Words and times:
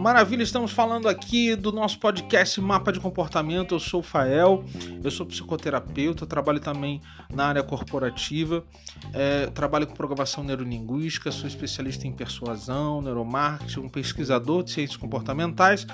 Maravilha, 0.00 0.42
estamos 0.42 0.72
falando 0.72 1.10
aqui 1.10 1.54
do 1.54 1.70
nosso 1.70 1.98
podcast 2.00 2.58
Mapa 2.58 2.90
de 2.90 2.98
Comportamento. 2.98 3.74
Eu 3.74 3.78
sou 3.78 4.00
o 4.00 4.02
Fael, 4.02 4.64
eu 5.04 5.10
sou 5.10 5.26
psicoterapeuta, 5.26 6.26
trabalho 6.26 6.58
também 6.58 7.02
na 7.30 7.44
área 7.44 7.62
corporativa, 7.62 8.64
é, 9.12 9.48
trabalho 9.48 9.86
com 9.86 9.92
programação 9.92 10.42
neurolinguística, 10.42 11.30
sou 11.30 11.46
especialista 11.46 12.06
em 12.06 12.12
persuasão, 12.12 13.02
neuromarketing, 13.02 13.80
um 13.80 13.90
pesquisador 13.90 14.62
de 14.62 14.70
ciências 14.70 14.96
comportamentais. 14.96 15.86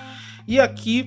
E 0.47 0.61
aqui, 0.61 1.05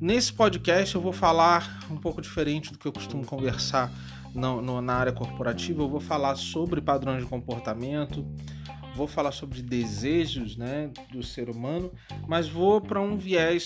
nesse 0.00 0.32
podcast, 0.32 0.92
eu 0.96 1.00
vou 1.00 1.12
falar 1.12 1.78
um 1.88 1.96
pouco 1.96 2.20
diferente 2.20 2.72
do 2.72 2.78
que 2.80 2.88
eu 2.88 2.92
costumo 2.92 3.24
conversar 3.24 3.92
no, 4.34 4.82
na 4.82 4.94
área 4.94 5.12
corporativa. 5.12 5.84
Eu 5.84 5.88
vou 5.88 6.00
falar 6.00 6.34
sobre 6.34 6.80
padrões 6.80 7.22
de 7.22 7.28
comportamento 7.28 8.26
vou 9.00 9.06
falar 9.06 9.32
sobre 9.32 9.62
desejos 9.62 10.58
né, 10.58 10.90
do 11.10 11.22
ser 11.22 11.48
humano, 11.48 11.90
mas 12.28 12.46
vou 12.46 12.82
para 12.82 13.00
um 13.00 13.16
viés 13.16 13.64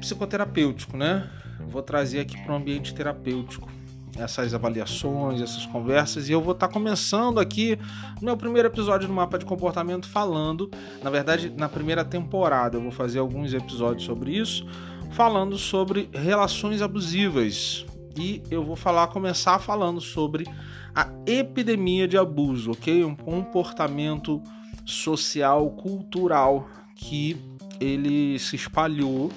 psicoterapêutico, 0.00 0.96
né? 0.96 1.30
Vou 1.68 1.82
trazer 1.82 2.18
aqui 2.18 2.36
para 2.42 2.54
um 2.54 2.56
ambiente 2.56 2.92
terapêutico 2.92 3.70
essas 4.18 4.52
avaliações, 4.52 5.40
essas 5.40 5.64
conversas, 5.66 6.28
e 6.28 6.32
eu 6.32 6.42
vou 6.42 6.52
estar 6.52 6.66
tá 6.66 6.72
começando 6.72 7.38
aqui 7.38 7.78
no 8.16 8.26
meu 8.26 8.36
primeiro 8.36 8.66
episódio 8.66 9.06
do 9.06 9.14
Mapa 9.14 9.38
de 9.38 9.44
Comportamento 9.44 10.08
falando, 10.08 10.68
na 11.00 11.10
verdade, 11.10 11.48
na 11.56 11.68
primeira 11.68 12.04
temporada, 12.04 12.76
eu 12.76 12.82
vou 12.82 12.90
fazer 12.90 13.20
alguns 13.20 13.54
episódios 13.54 14.02
sobre 14.02 14.36
isso, 14.36 14.66
falando 15.12 15.56
sobre 15.56 16.10
relações 16.12 16.82
abusivas. 16.82 17.86
E 18.16 18.42
eu 18.50 18.64
vou 18.64 18.76
falar, 18.76 19.06
começar 19.08 19.58
falando 19.58 20.00
sobre 20.00 20.46
a 20.94 21.08
epidemia 21.26 22.08
de 22.08 22.18
abuso, 22.18 22.72
ok? 22.72 23.04
Um 23.04 23.14
comportamento 23.14 24.42
social, 24.84 25.70
cultural 25.70 26.68
que 26.96 27.36
ele 27.80 28.38
se 28.38 28.56
espalhou 28.56 29.30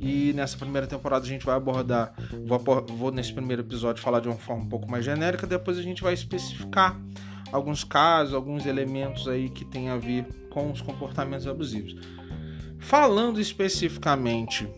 e 0.00 0.32
nessa 0.34 0.56
primeira 0.56 0.86
temporada 0.86 1.24
a 1.24 1.28
gente 1.28 1.44
vai 1.44 1.56
abordar, 1.56 2.12
vou, 2.44 2.58
vou, 2.86 3.10
nesse 3.10 3.32
primeiro 3.32 3.62
episódio 3.62 4.02
falar 4.02 4.20
de 4.20 4.28
uma 4.28 4.36
forma 4.36 4.62
um 4.62 4.68
pouco 4.68 4.90
mais 4.90 5.04
genérica, 5.04 5.46
depois 5.46 5.78
a 5.78 5.82
gente 5.82 6.02
vai 6.02 6.12
especificar 6.12 7.00
alguns 7.50 7.82
casos, 7.82 8.34
alguns 8.34 8.66
elementos 8.66 9.26
aí 9.26 9.48
que 9.48 9.64
tem 9.64 9.88
a 9.88 9.96
ver 9.96 10.26
com 10.50 10.70
os 10.70 10.80
comportamentos 10.82 11.46
abusivos. 11.46 11.96
Falando 12.78 13.40
especificamente 13.40 14.68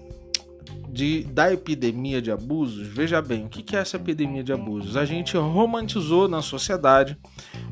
de, 0.99 1.23
da 1.23 1.53
epidemia 1.53 2.21
de 2.21 2.29
abusos, 2.29 2.85
veja 2.85 3.23
bem, 3.23 3.47
o 3.47 3.49
que 3.49 3.77
é 3.77 3.79
essa 3.79 3.95
epidemia 3.95 4.43
de 4.43 4.53
abusos? 4.53 4.97
A 4.97 5.05
gente 5.05 5.37
romantizou 5.37 6.27
na 6.27 6.43
sociedade, 6.43 7.17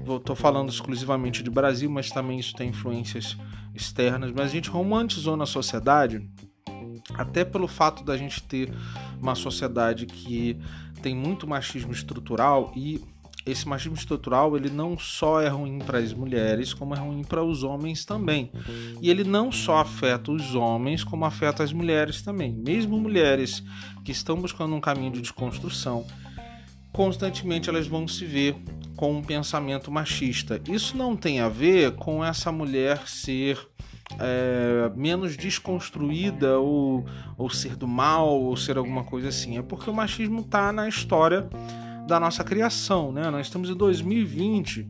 estou 0.08 0.36
falando 0.36 0.68
exclusivamente 0.68 1.42
de 1.42 1.50
Brasil, 1.50 1.90
mas 1.90 2.08
também 2.08 2.38
isso 2.38 2.54
tem 2.54 2.68
influências 2.68 3.36
externas, 3.74 4.30
mas 4.30 4.46
a 4.46 4.48
gente 4.48 4.70
romantizou 4.70 5.36
na 5.36 5.44
sociedade, 5.44 6.24
até 7.14 7.44
pelo 7.44 7.66
fato 7.66 8.04
da 8.04 8.16
gente 8.16 8.40
ter 8.44 8.72
uma 9.20 9.34
sociedade 9.34 10.06
que 10.06 10.56
tem 11.02 11.12
muito 11.12 11.48
machismo 11.48 11.90
estrutural 11.90 12.72
e 12.76 13.02
esse 13.46 13.66
machismo 13.68 13.96
estrutural 13.96 14.56
ele 14.56 14.68
não 14.68 14.98
só 14.98 15.40
é 15.40 15.48
ruim 15.48 15.78
para 15.78 15.98
as 15.98 16.12
mulheres, 16.12 16.74
como 16.74 16.94
é 16.94 16.98
ruim 16.98 17.22
para 17.22 17.44
os 17.44 17.62
homens 17.62 18.04
também. 18.04 18.50
E 19.00 19.08
ele 19.08 19.22
não 19.22 19.52
só 19.52 19.78
afeta 19.78 20.32
os 20.32 20.54
homens, 20.56 21.04
como 21.04 21.24
afeta 21.24 21.62
as 21.62 21.72
mulheres 21.72 22.20
também. 22.20 22.52
Mesmo 22.52 22.98
mulheres 22.98 23.62
que 24.04 24.10
estão 24.10 24.36
buscando 24.36 24.74
um 24.74 24.80
caminho 24.80 25.12
de 25.12 25.20
desconstrução, 25.20 26.04
constantemente 26.92 27.68
elas 27.70 27.86
vão 27.86 28.08
se 28.08 28.24
ver 28.24 28.56
com 28.96 29.12
um 29.16 29.22
pensamento 29.22 29.92
machista. 29.92 30.60
Isso 30.68 30.96
não 30.96 31.14
tem 31.14 31.38
a 31.40 31.48
ver 31.48 31.92
com 31.92 32.24
essa 32.24 32.50
mulher 32.50 33.06
ser 33.06 33.58
é, 34.18 34.90
menos 34.96 35.36
desconstruída 35.36 36.58
ou, 36.58 37.04
ou 37.36 37.48
ser 37.48 37.76
do 37.76 37.86
mal 37.86 38.28
ou 38.28 38.56
ser 38.56 38.76
alguma 38.76 39.04
coisa 39.04 39.28
assim. 39.28 39.56
É 39.56 39.62
porque 39.62 39.88
o 39.88 39.94
machismo 39.94 40.40
está 40.40 40.72
na 40.72 40.88
história 40.88 41.48
da 42.06 42.20
nossa 42.20 42.44
criação, 42.44 43.12
né? 43.12 43.30
Nós 43.30 43.46
estamos 43.46 43.68
em 43.68 43.74
2020 43.74 44.88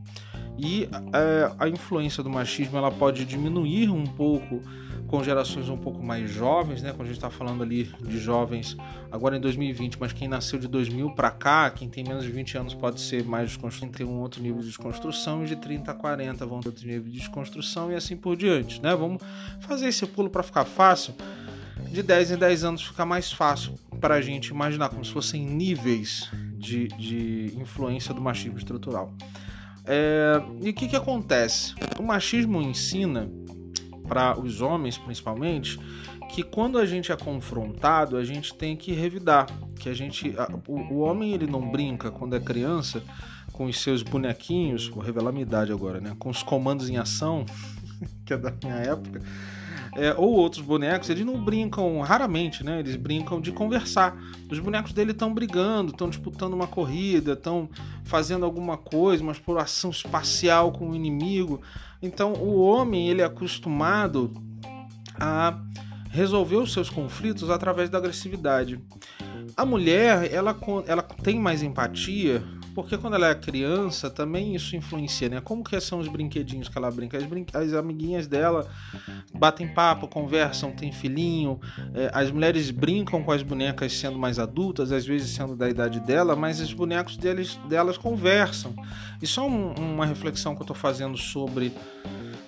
e 0.58 0.88
é, 1.12 1.52
a 1.58 1.68
influência 1.68 2.22
do 2.22 2.30
machismo 2.30 2.76
ela 2.78 2.90
pode 2.90 3.24
diminuir 3.24 3.90
um 3.90 4.04
pouco 4.04 4.62
com 5.06 5.22
gerações 5.22 5.68
um 5.68 5.76
pouco 5.76 6.02
mais 6.02 6.30
jovens, 6.30 6.82
né? 6.82 6.90
Quando 6.90 7.02
a 7.02 7.06
gente 7.06 7.16
está 7.16 7.30
falando 7.30 7.62
ali 7.62 7.84
de 8.00 8.18
jovens 8.18 8.76
agora 9.10 9.36
em 9.36 9.40
2020, 9.40 9.98
mas 10.00 10.12
quem 10.12 10.26
nasceu 10.26 10.58
de 10.58 10.66
2000 10.66 11.10
para 11.14 11.30
cá, 11.30 11.70
quem 11.70 11.88
tem 11.88 12.02
menos 12.02 12.24
de 12.24 12.30
20 12.30 12.58
anos 12.58 12.74
pode 12.74 13.00
ser 13.00 13.24
mais 13.24 13.48
desconstruído, 13.48 13.96
tem 13.96 14.06
um 14.06 14.20
outro 14.20 14.42
nível 14.42 14.60
de 14.60 14.66
desconstrução, 14.66 15.44
e 15.44 15.46
de 15.46 15.56
30 15.56 15.90
a 15.90 15.94
40 15.94 16.44
vão 16.44 16.60
ter 16.60 16.68
outro 16.68 16.86
nível 16.86 17.04
de 17.04 17.18
desconstrução 17.18 17.92
e 17.92 17.94
assim 17.94 18.16
por 18.16 18.36
diante, 18.36 18.82
né? 18.82 18.94
Vamos 18.96 19.22
fazer 19.60 19.86
esse 19.86 20.04
pulo 20.06 20.28
para 20.28 20.42
ficar 20.42 20.64
fácil. 20.64 21.14
De 21.90 22.02
10 22.02 22.32
em 22.32 22.36
10 22.36 22.64
anos 22.64 22.82
fica 22.82 23.06
mais 23.06 23.30
fácil 23.30 23.74
para 23.96 24.14
a 24.14 24.20
gente 24.20 24.48
imaginar 24.48 24.88
como 24.88 25.04
se 25.04 25.12
fossem 25.12 25.44
níveis 25.44 26.30
de, 26.52 26.88
de 26.88 27.52
influência 27.56 28.14
do 28.14 28.20
machismo 28.20 28.58
estrutural. 28.58 29.12
É, 29.84 30.42
e 30.62 30.70
o 30.70 30.74
que, 30.74 30.88
que 30.88 30.96
acontece? 30.96 31.74
O 31.98 32.02
machismo 32.02 32.60
ensina 32.60 33.30
para 34.08 34.38
os 34.38 34.60
homens, 34.60 34.98
principalmente, 34.98 35.78
que 36.30 36.42
quando 36.42 36.78
a 36.78 36.84
gente 36.84 37.12
é 37.12 37.16
confrontado, 37.16 38.16
a 38.16 38.24
gente 38.24 38.54
tem 38.54 38.76
que 38.76 38.92
revidar. 38.92 39.46
Que 39.78 39.88
a 39.88 39.94
gente, 39.94 40.34
a, 40.36 40.48
o, 40.66 40.94
o, 40.94 40.98
homem 40.98 41.32
ele 41.32 41.46
não 41.46 41.70
brinca 41.70 42.10
quando 42.10 42.34
é 42.34 42.40
criança 42.40 43.02
com 43.52 43.66
os 43.66 43.80
seus 43.80 44.02
bonequinhos, 44.02 44.88
vou 44.88 45.02
revelar 45.02 45.32
minha 45.32 45.42
idade 45.42 45.72
agora, 45.72 46.00
né? 46.00 46.14
Com 46.18 46.28
os 46.28 46.42
comandos 46.42 46.90
em 46.90 46.98
ação, 46.98 47.46
que 48.26 48.34
é 48.34 48.36
da 48.36 48.52
minha 48.62 48.76
época 48.76 49.22
é, 49.96 50.14
ou 50.16 50.34
outros 50.34 50.62
bonecos, 50.62 51.08
eles 51.08 51.24
não 51.24 51.42
brincam, 51.42 52.00
raramente, 52.00 52.62
né? 52.62 52.80
Eles 52.80 52.96
brincam 52.96 53.40
de 53.40 53.50
conversar. 53.50 54.16
Os 54.50 54.58
bonecos 54.58 54.92
dele 54.92 55.12
estão 55.12 55.32
brigando, 55.32 55.90
estão 55.90 56.08
disputando 56.08 56.52
uma 56.52 56.66
corrida, 56.66 57.32
estão 57.32 57.68
fazendo 58.04 58.44
alguma 58.44 58.76
coisa, 58.76 59.22
uma 59.22 59.32
exploração 59.32 59.90
espacial 59.90 60.70
com 60.72 60.90
o 60.90 60.94
inimigo. 60.94 61.62
Então, 62.02 62.34
o 62.34 62.60
homem, 62.60 63.08
ele 63.08 63.22
é 63.22 63.24
acostumado 63.24 64.32
a 65.18 65.58
resolver 66.10 66.56
os 66.56 66.72
seus 66.72 66.90
conflitos 66.90 67.48
através 67.50 67.88
da 67.88 67.98
agressividade. 67.98 68.80
A 69.56 69.64
mulher, 69.64 70.30
ela, 70.32 70.56
ela 70.86 71.02
tem 71.02 71.40
mais 71.40 71.62
empatia 71.62 72.42
porque 72.76 72.98
quando 72.98 73.14
ela 73.14 73.30
é 73.30 73.34
criança, 73.34 74.10
também 74.10 74.54
isso 74.54 74.76
influencia, 74.76 75.30
né? 75.30 75.40
Como 75.40 75.64
que 75.64 75.80
são 75.80 75.98
os 75.98 76.08
brinquedinhos 76.08 76.68
que 76.68 76.76
ela 76.76 76.90
brinca? 76.90 77.16
As, 77.16 77.24
brin... 77.24 77.46
as 77.54 77.72
amiguinhas 77.72 78.26
dela 78.26 78.68
batem 79.32 79.66
papo, 79.66 80.06
conversam, 80.06 80.72
tem 80.72 80.92
filhinho. 80.92 81.58
É, 81.94 82.10
as 82.12 82.30
mulheres 82.30 82.70
brincam 82.70 83.22
com 83.22 83.32
as 83.32 83.42
bonecas 83.42 83.94
sendo 83.94 84.18
mais 84.18 84.38
adultas, 84.38 84.92
às 84.92 85.06
vezes 85.06 85.30
sendo 85.30 85.56
da 85.56 85.70
idade 85.70 86.00
dela, 86.00 86.36
mas 86.36 86.60
os 86.60 86.74
bonecos 86.74 87.16
deles, 87.16 87.58
delas 87.66 87.96
conversam. 87.96 88.74
Isso 89.22 89.40
é 89.40 89.42
um, 89.42 89.72
uma 89.72 90.04
reflexão 90.04 90.54
que 90.54 90.60
eu 90.60 90.64
estou 90.64 90.76
fazendo 90.76 91.16
sobre 91.16 91.72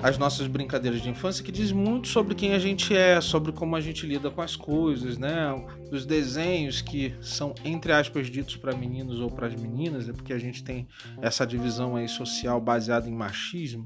as 0.00 0.16
nossas 0.16 0.46
brincadeiras 0.46 1.02
de 1.02 1.08
infância 1.08 1.44
que 1.44 1.50
diz 1.50 1.72
muito 1.72 2.08
sobre 2.08 2.34
quem 2.34 2.54
a 2.54 2.58
gente 2.58 2.96
é, 2.96 3.20
sobre 3.20 3.50
como 3.52 3.74
a 3.74 3.80
gente 3.80 4.06
lida 4.06 4.30
com 4.30 4.40
as 4.40 4.54
coisas, 4.54 5.18
né? 5.18 5.52
Os 5.90 6.06
desenhos 6.06 6.80
que 6.80 7.14
são 7.20 7.54
entre 7.64 7.92
aspas 7.92 8.28
ditos 8.30 8.56
para 8.56 8.76
meninos 8.76 9.18
ou 9.18 9.30
para 9.30 9.48
as 9.48 9.54
meninas, 9.54 10.06
né? 10.06 10.12
porque 10.12 10.32
a 10.32 10.38
gente 10.38 10.62
tem 10.62 10.86
essa 11.20 11.46
divisão 11.46 11.96
aí 11.96 12.08
social 12.08 12.60
baseada 12.60 13.08
em 13.08 13.12
machismo, 13.12 13.84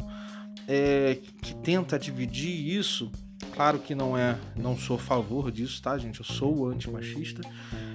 é, 0.69 1.19
que 1.41 1.55
tenta 1.57 1.99
dividir 1.99 2.77
isso. 2.77 3.11
Claro 3.55 3.79
que 3.81 3.95
não 3.95 4.17
é, 4.17 4.39
não 4.57 4.77
sou 4.77 4.97
a 4.97 4.99
favor 5.01 5.51
disso, 5.51 5.83
tá, 5.83 5.99
gente? 5.99 6.21
Eu 6.21 6.25
sou 6.25 6.69
antimachista 6.69 7.43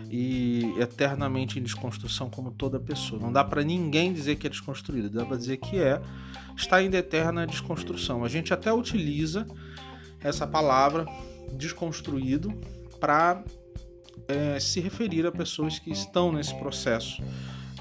e 0.09 0.73
eternamente 0.79 1.59
em 1.59 1.63
desconstrução 1.63 2.29
como 2.29 2.51
toda 2.51 2.79
pessoa. 2.79 3.22
Não 3.22 3.31
dá 3.31 3.44
para 3.44 3.63
ninguém 3.63 4.13
dizer 4.13 4.35
que 4.35 4.47
é 4.47 4.50
desconstruído, 4.50 5.09
dá 5.09 5.25
para 5.25 5.38
dizer 5.38 5.57
que 5.57 5.77
é 5.77 6.01
está 6.56 6.81
em 6.81 6.94
eterna 6.94 7.45
desconstrução. 7.45 8.24
A 8.24 8.30
gente 8.30 8.54
até 8.54 8.74
utiliza 8.74 9.45
essa 10.21 10.48
palavra 10.48 11.06
desconstruído 11.54 12.54
para 13.00 13.44
é, 14.27 14.59
se 14.59 14.80
referir 14.80 15.25
a 15.25 15.31
pessoas 15.31 15.80
que 15.80 15.92
estão 15.92 16.31
nesse 16.31 16.56
processo. 16.56 17.21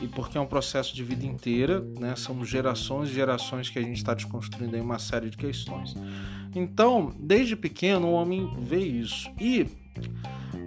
E 0.01 0.07
porque 0.07 0.37
é 0.37 0.41
um 0.41 0.47
processo 0.47 0.95
de 0.95 1.03
vida 1.03 1.25
inteira, 1.25 1.81
né? 1.99 2.15
são 2.17 2.45
gerações 2.45 3.09
e 3.09 3.15
gerações 3.15 3.71
que 3.71 3.79
a 3.79 3.83
gente 3.83 3.97
está 3.97 4.13
desconstruindo 4.13 4.77
em 4.77 4.81
uma 4.81 4.99
série 4.99 5.31
de 5.31 5.39
questões. 5.39 5.95
Então, 6.55 7.15
desde 7.19 7.57
pequeno, 7.57 8.09
o 8.09 8.13
homem 8.13 8.55
vê 8.61 8.81
isso. 8.81 9.31
E 9.41 9.67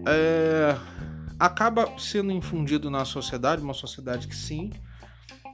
é, 0.07 0.75
acaba 1.39 1.87
sendo 1.97 2.31
infundido 2.31 2.89
na 2.89 3.05
sociedade, 3.05 3.63
uma 3.63 3.73
sociedade 3.73 4.27
que 4.27 4.35
sim, 4.35 4.71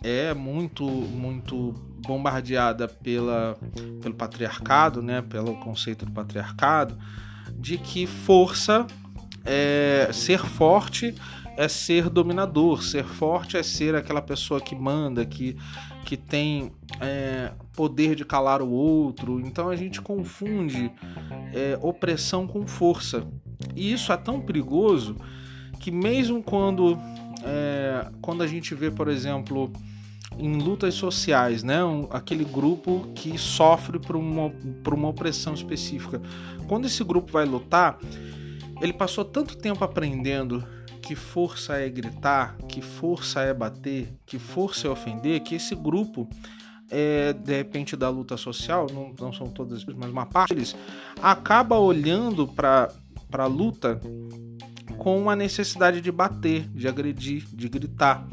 é 0.04 0.34
muito 0.34 0.84
muito 0.84 1.74
bombardeada 2.06 2.88
pela, 2.88 3.58
pelo 4.02 4.16
patriarcado, 4.16 5.02
né, 5.02 5.22
pelo 5.22 5.56
conceito 5.58 6.06
do 6.06 6.12
patriarcado, 6.12 6.98
de 7.54 7.78
que 7.78 8.06
força 8.06 8.86
é, 9.46 10.10
ser 10.12 10.40
forte 10.40 11.16
é 11.58 11.68
ser 11.68 12.10
dominador, 12.10 12.84
ser 12.84 13.06
forte 13.06 13.56
é 13.56 13.64
ser 13.64 13.96
aquela 13.96 14.22
pessoa 14.22 14.60
que 14.60 14.76
manda, 14.76 15.26
que, 15.26 15.56
que 16.04 16.18
tem 16.18 16.74
é, 17.00 17.54
poder 17.74 18.14
de 18.16 18.26
calar 18.26 18.62
o 18.62 18.70
outro. 18.70 19.40
Então 19.40 19.70
a 19.70 19.76
gente 19.76 20.02
confunde 20.02 20.92
é, 21.54 21.80
opressão 21.82 22.46
com 22.46 22.68
força. 22.68 23.26
E 23.74 23.94
isso 23.94 24.12
é 24.12 24.18
tão 24.18 24.42
perigoso 24.42 25.16
que 25.86 25.92
mesmo 25.92 26.42
quando, 26.42 26.98
é, 27.44 28.08
quando 28.20 28.42
a 28.42 28.48
gente 28.48 28.74
vê, 28.74 28.90
por 28.90 29.08
exemplo, 29.08 29.72
em 30.36 30.58
lutas 30.58 30.96
sociais, 30.96 31.62
né? 31.62 31.86
Um, 31.86 32.08
aquele 32.10 32.44
grupo 32.44 33.12
que 33.14 33.38
sofre 33.38 34.00
por 34.00 34.16
uma, 34.16 34.50
por 34.84 34.96
uma 34.96 35.10
opressão 35.10 35.54
específica. 35.54 36.20
Quando 36.68 36.88
esse 36.88 37.04
grupo 37.04 37.32
vai 37.32 37.46
lutar, 37.46 38.00
ele 38.82 38.94
passou 38.94 39.24
tanto 39.24 39.56
tempo 39.56 39.84
aprendendo 39.84 40.66
que 41.04 41.14
força 41.14 41.78
é 41.78 41.88
gritar, 41.88 42.58
que 42.68 42.82
força 42.82 43.42
é 43.42 43.54
bater, 43.54 44.12
que 44.26 44.40
força 44.40 44.88
é 44.88 44.90
ofender, 44.90 45.42
que 45.42 45.54
esse 45.54 45.76
grupo, 45.76 46.28
é, 46.90 47.32
de 47.32 47.58
repente, 47.58 47.96
da 47.96 48.10
luta 48.10 48.38
social, 48.38 48.88
não, 48.92 49.14
não 49.20 49.32
são 49.32 49.50
todas, 49.50 49.86
mas 49.86 50.10
uma 50.10 50.26
parte 50.26 50.56
deles, 50.56 50.76
acaba 51.22 51.78
olhando 51.78 52.48
para 52.48 52.90
a 53.32 53.46
luta 53.46 54.02
com 54.98 55.30
a 55.30 55.36
necessidade 55.36 56.02
de 56.02 56.12
bater, 56.12 56.68
de 56.70 56.88
agredir, 56.88 57.46
de 57.54 57.70
gritar. 57.70 58.28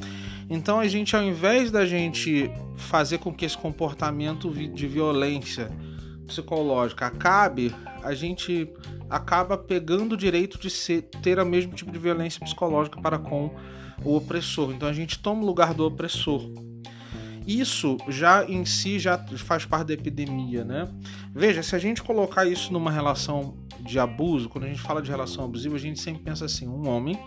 Então 0.49 0.79
a 0.79 0.87
gente, 0.87 1.17
ao 1.17 1.23
invés 1.23 1.71
da 1.71 1.87
gente 1.87 2.51
fazer 2.77 3.19
com 3.19 3.33
que 3.33 3.45
esse 3.45 3.57
comportamento 3.57 4.51
de 4.51 4.87
violência 4.87 5.71
psicológica 6.27 7.07
acabe, 7.07 7.75
a 8.03 8.15
gente 8.15 8.69
acaba 9.09 9.57
pegando 9.57 10.13
o 10.13 10.17
direito 10.17 10.59
de 10.59 10.71
ser, 10.71 11.03
ter 11.23 11.39
o 11.39 11.47
mesmo 11.47 11.73
tipo 11.73 11.91
de 11.91 11.99
violência 11.99 12.41
psicológica 12.41 13.01
para 13.01 13.19
com 13.19 13.51
o 14.05 14.17
opressor. 14.17 14.73
Então 14.73 14.89
a 14.89 14.93
gente 14.93 15.19
toma 15.19 15.43
o 15.43 15.47
lugar 15.47 15.75
do 15.75 15.87
opressor. 15.87 16.51
Isso 17.47 17.97
já 18.09 18.45
em 18.45 18.65
si 18.65 18.99
já 18.99 19.19
faz 19.37 19.65
parte 19.65 19.89
da 19.89 19.95
epidemia, 19.95 20.65
né? 20.65 20.89
Veja, 21.35 21.63
se 21.63 21.75
a 21.75 21.79
gente 21.79 22.03
colocar 22.03 22.47
isso 22.47 22.73
numa 22.73 22.91
relação 22.91 23.57
de 23.83 23.99
abuso, 23.99 24.49
quando 24.49 24.65
a 24.65 24.69
gente 24.69 24.81
fala 24.81 25.03
de 25.03 25.11
relação 25.11 25.45
abusiva, 25.45 25.75
a 25.75 25.79
gente 25.79 26.01
sempre 26.01 26.23
pensa 26.23 26.45
assim, 26.45 26.69
um 26.69 26.89
homem 26.89 27.19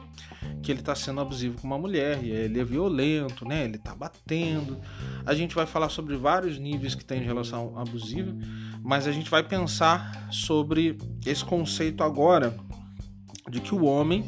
que 0.64 0.72
ele 0.72 0.80
está 0.80 0.96
sendo 0.96 1.20
abusivo 1.20 1.60
com 1.60 1.68
uma 1.68 1.78
mulher, 1.78 2.24
e 2.24 2.32
ele 2.32 2.60
é 2.60 2.64
violento, 2.64 3.46
né? 3.46 3.66
Ele 3.66 3.76
está 3.76 3.94
batendo. 3.94 4.80
A 5.26 5.34
gente 5.34 5.54
vai 5.54 5.66
falar 5.66 5.90
sobre 5.90 6.16
vários 6.16 6.58
níveis 6.58 6.96
que 6.96 7.04
tem 7.04 7.20
de 7.20 7.26
relação 7.26 7.78
abusiva, 7.78 8.34
mas 8.82 9.08
a 9.08 9.12
gente 9.12 9.30
vai 9.30 9.44
pensar 9.44 10.28
sobre 10.32 10.98
esse 11.26 11.44
conceito 11.44 12.04
agora 12.04 12.56
de 13.50 13.60
que 13.60 13.76
o 13.76 13.84
homem 13.84 14.24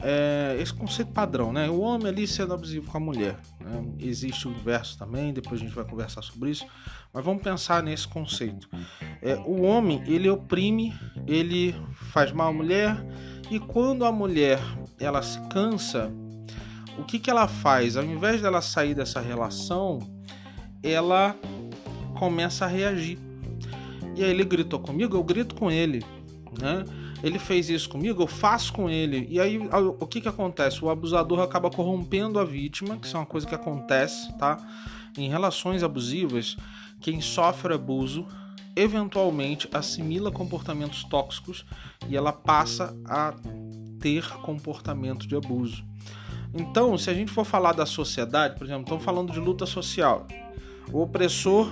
é, 0.00 0.56
esse 0.60 0.74
conceito 0.74 1.10
padrão, 1.10 1.52
né? 1.52 1.68
O 1.70 1.80
homem 1.80 2.08
ali 2.08 2.26
sendo 2.26 2.52
abusivo 2.52 2.90
com 2.90 2.96
a 2.98 3.00
mulher. 3.00 3.38
Né? 3.60 3.84
Existe 3.98 4.46
o 4.46 4.50
inverso 4.50 4.98
também, 4.98 5.32
depois 5.32 5.60
a 5.60 5.64
gente 5.64 5.74
vai 5.74 5.84
conversar 5.84 6.22
sobre 6.22 6.50
isso. 6.50 6.66
Mas 7.12 7.24
vamos 7.24 7.42
pensar 7.42 7.82
nesse 7.82 8.06
conceito. 8.06 8.68
É, 9.26 9.34
o 9.44 9.62
homem, 9.62 10.04
ele 10.06 10.30
oprime, 10.30 10.94
ele 11.26 11.74
faz 12.12 12.30
mal 12.30 12.50
à 12.50 12.52
mulher, 12.52 12.96
e 13.50 13.58
quando 13.58 14.04
a 14.04 14.12
mulher 14.12 14.60
ela 15.00 15.20
se 15.20 15.40
cansa, 15.48 16.12
o 16.96 17.02
que, 17.02 17.18
que 17.18 17.28
ela 17.28 17.48
faz? 17.48 17.96
Ao 17.96 18.04
invés 18.04 18.40
dela 18.40 18.62
sair 18.62 18.94
dessa 18.94 19.20
relação, 19.20 19.98
ela 20.80 21.34
começa 22.16 22.66
a 22.66 22.68
reagir. 22.68 23.18
E 24.14 24.22
aí 24.22 24.30
ele 24.30 24.44
gritou 24.44 24.78
comigo, 24.78 25.16
eu 25.16 25.24
grito 25.24 25.56
com 25.56 25.72
ele, 25.72 26.04
né? 26.62 26.84
ele 27.20 27.40
fez 27.40 27.68
isso 27.68 27.88
comigo, 27.88 28.22
eu 28.22 28.28
faço 28.28 28.72
com 28.72 28.88
ele. 28.88 29.26
E 29.28 29.40
aí 29.40 29.58
o 29.58 30.06
que 30.06 30.20
que 30.20 30.28
acontece? 30.28 30.84
O 30.84 30.88
abusador 30.88 31.40
acaba 31.40 31.68
corrompendo 31.68 32.38
a 32.38 32.44
vítima, 32.44 32.96
que 32.96 33.08
isso 33.08 33.16
é 33.16 33.18
uma 33.18 33.26
coisa 33.26 33.44
que 33.44 33.56
acontece, 33.56 34.32
tá? 34.38 34.56
Em 35.18 35.28
relações 35.28 35.82
abusivas, 35.82 36.56
quem 37.00 37.20
sofre 37.20 37.74
abuso 37.74 38.24
eventualmente 38.76 39.68
assimila 39.72 40.30
comportamentos 40.30 41.02
tóxicos 41.02 41.64
e 42.08 42.16
ela 42.16 42.32
passa 42.32 42.94
a 43.06 43.34
ter 43.98 44.28
comportamento 44.42 45.26
de 45.26 45.34
abuso. 45.34 45.82
Então, 46.54 46.96
se 46.96 47.10
a 47.10 47.14
gente 47.14 47.32
for 47.32 47.44
falar 47.44 47.72
da 47.72 47.86
sociedade, 47.86 48.56
por 48.56 48.64
exemplo, 48.64 48.82
estamos 48.82 49.04
falando 49.04 49.32
de 49.32 49.40
luta 49.40 49.66
social. 49.66 50.26
O 50.92 51.00
opressor 51.00 51.68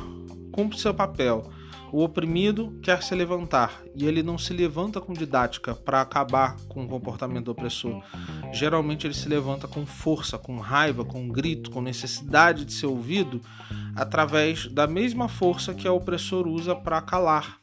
cumpre 0.50 0.78
seu 0.78 0.92
papel 0.92 1.50
o 1.94 2.02
oprimido 2.02 2.76
quer 2.82 3.04
se 3.04 3.14
levantar 3.14 3.80
e 3.94 4.04
ele 4.04 4.20
não 4.20 4.36
se 4.36 4.52
levanta 4.52 5.00
com 5.00 5.12
didática 5.12 5.76
para 5.76 6.00
acabar 6.00 6.56
com 6.68 6.84
o 6.84 6.88
comportamento 6.88 7.44
do 7.44 7.52
opressor. 7.52 8.02
Geralmente 8.52 9.06
ele 9.06 9.14
se 9.14 9.28
levanta 9.28 9.68
com 9.68 9.86
força, 9.86 10.36
com 10.36 10.58
raiva, 10.58 11.04
com 11.04 11.28
grito, 11.28 11.70
com 11.70 11.80
necessidade 11.80 12.64
de 12.64 12.72
ser 12.72 12.86
ouvido 12.86 13.40
através 13.96 14.66
da 14.66 14.86
mesma 14.86 15.28
força 15.28 15.74
que 15.74 15.88
o 15.88 15.94
opressor 15.94 16.46
usa 16.46 16.74
para 16.74 17.00
calar. 17.00 17.58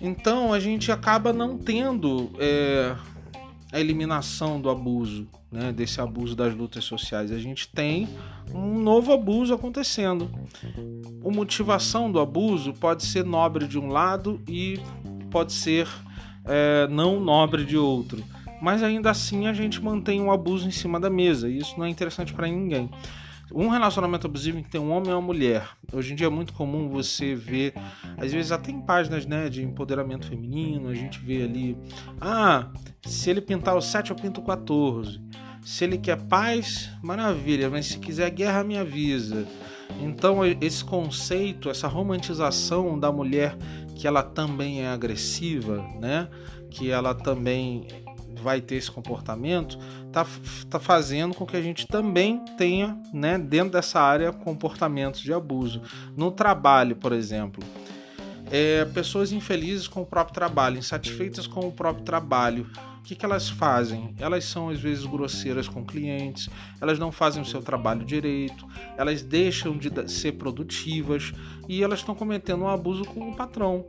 Então 0.00 0.52
a 0.52 0.60
gente 0.60 0.92
acaba 0.92 1.32
não 1.32 1.58
tendo 1.58 2.30
é, 2.38 2.94
a 3.72 3.80
eliminação 3.80 4.60
do 4.60 4.70
abuso, 4.70 5.28
né, 5.50 5.72
desse 5.72 6.00
abuso 6.00 6.36
das 6.36 6.54
lutas 6.54 6.84
sociais. 6.84 7.32
A 7.32 7.38
gente 7.38 7.68
tem 7.68 8.08
um 8.54 8.78
novo 8.80 9.12
abuso 9.12 9.52
acontecendo. 9.52 10.30
A 11.24 11.30
motivação 11.30 12.10
do 12.10 12.20
abuso 12.20 12.72
pode 12.72 13.04
ser 13.04 13.24
nobre 13.24 13.66
de 13.66 13.78
um 13.78 13.88
lado 13.88 14.40
e 14.48 14.80
pode 15.30 15.52
ser 15.52 15.88
é, 16.44 16.86
não 16.88 17.20
nobre 17.20 17.64
de 17.64 17.76
outro. 17.76 18.22
Mas 18.60 18.82
ainda 18.82 19.10
assim 19.10 19.46
a 19.46 19.52
gente 19.52 19.82
mantém 19.82 20.20
um 20.20 20.32
abuso 20.32 20.66
em 20.66 20.72
cima 20.72 20.98
da 20.98 21.10
mesa. 21.10 21.48
E 21.48 21.58
isso 21.58 21.74
não 21.76 21.84
é 21.84 21.88
interessante 21.88 22.32
para 22.32 22.46
ninguém. 22.46 22.90
Um 23.52 23.68
relacionamento 23.68 24.26
abusivo 24.26 24.58
em 24.58 24.62
que 24.62 24.70
tem 24.70 24.80
um 24.80 24.90
homem 24.90 25.10
e 25.10 25.12
uma 25.12 25.22
mulher. 25.22 25.68
Hoje 25.92 26.12
em 26.12 26.16
dia 26.16 26.26
é 26.26 26.30
muito 26.30 26.52
comum 26.52 26.88
você 26.88 27.34
ver, 27.34 27.74
às 28.16 28.32
vezes 28.32 28.52
até 28.52 28.70
em 28.70 28.80
páginas 28.80 29.24
né, 29.24 29.48
de 29.48 29.62
empoderamento 29.62 30.26
feminino, 30.26 30.88
a 30.88 30.94
gente 30.94 31.18
vê 31.18 31.42
ali, 31.42 31.76
ah, 32.20 32.70
se 33.04 33.30
ele 33.30 33.40
pintar 33.40 33.76
o 33.76 33.80
7, 33.80 34.10
eu 34.10 34.16
pinto 34.16 34.40
o 34.40 34.44
14. 34.44 35.20
Se 35.62 35.84
ele 35.84 35.98
quer 35.98 36.16
paz, 36.16 36.90
maravilha, 37.02 37.70
mas 37.70 37.86
se 37.86 37.98
quiser 37.98 38.30
guerra, 38.30 38.64
me 38.64 38.76
avisa. 38.76 39.46
Então, 40.00 40.40
esse 40.60 40.84
conceito, 40.84 41.70
essa 41.70 41.88
romantização 41.88 42.98
da 42.98 43.10
mulher 43.10 43.56
que 43.94 44.06
ela 44.06 44.22
também 44.22 44.82
é 44.82 44.88
agressiva, 44.88 45.84
né? 46.00 46.28
Que 46.70 46.90
ela 46.90 47.14
também 47.14 47.86
vai 48.42 48.60
ter 48.60 48.76
esse 48.76 48.90
comportamento, 48.90 49.78
tá, 50.12 50.26
tá 50.70 50.78
fazendo 50.78 51.34
com 51.34 51.46
que 51.46 51.56
a 51.56 51.62
gente 51.62 51.86
também 51.86 52.44
tenha, 52.56 52.98
né, 53.12 53.38
dentro 53.38 53.72
dessa 53.72 54.00
área, 54.00 54.32
comportamentos 54.32 55.20
de 55.20 55.32
abuso. 55.32 55.82
No 56.16 56.30
trabalho, 56.30 56.96
por 56.96 57.12
exemplo, 57.12 57.62
é, 58.50 58.84
pessoas 58.86 59.32
infelizes 59.32 59.86
com 59.86 60.02
o 60.02 60.06
próprio 60.06 60.34
trabalho, 60.34 60.78
insatisfeitas 60.78 61.46
com 61.46 61.60
o 61.60 61.72
próprio 61.72 62.04
trabalho, 62.04 62.66
que, 63.08 63.16
que 63.16 63.24
elas 63.24 63.48
fazem? 63.48 64.14
Elas 64.18 64.44
são 64.44 64.68
às 64.68 64.78
vezes 64.78 65.06
grosseiras 65.06 65.66
com 65.66 65.82
clientes, 65.82 66.50
elas 66.78 66.98
não 66.98 67.10
fazem 67.10 67.40
o 67.40 67.44
seu 67.44 67.62
trabalho 67.62 68.04
direito, 68.04 68.66
elas 68.98 69.22
deixam 69.22 69.78
de 69.78 69.90
ser 70.10 70.32
produtivas 70.32 71.32
e 71.66 71.82
elas 71.82 72.00
estão 72.00 72.14
cometendo 72.14 72.64
um 72.64 72.68
abuso 72.68 73.06
com 73.06 73.30
o 73.30 73.34
patrão. 73.34 73.86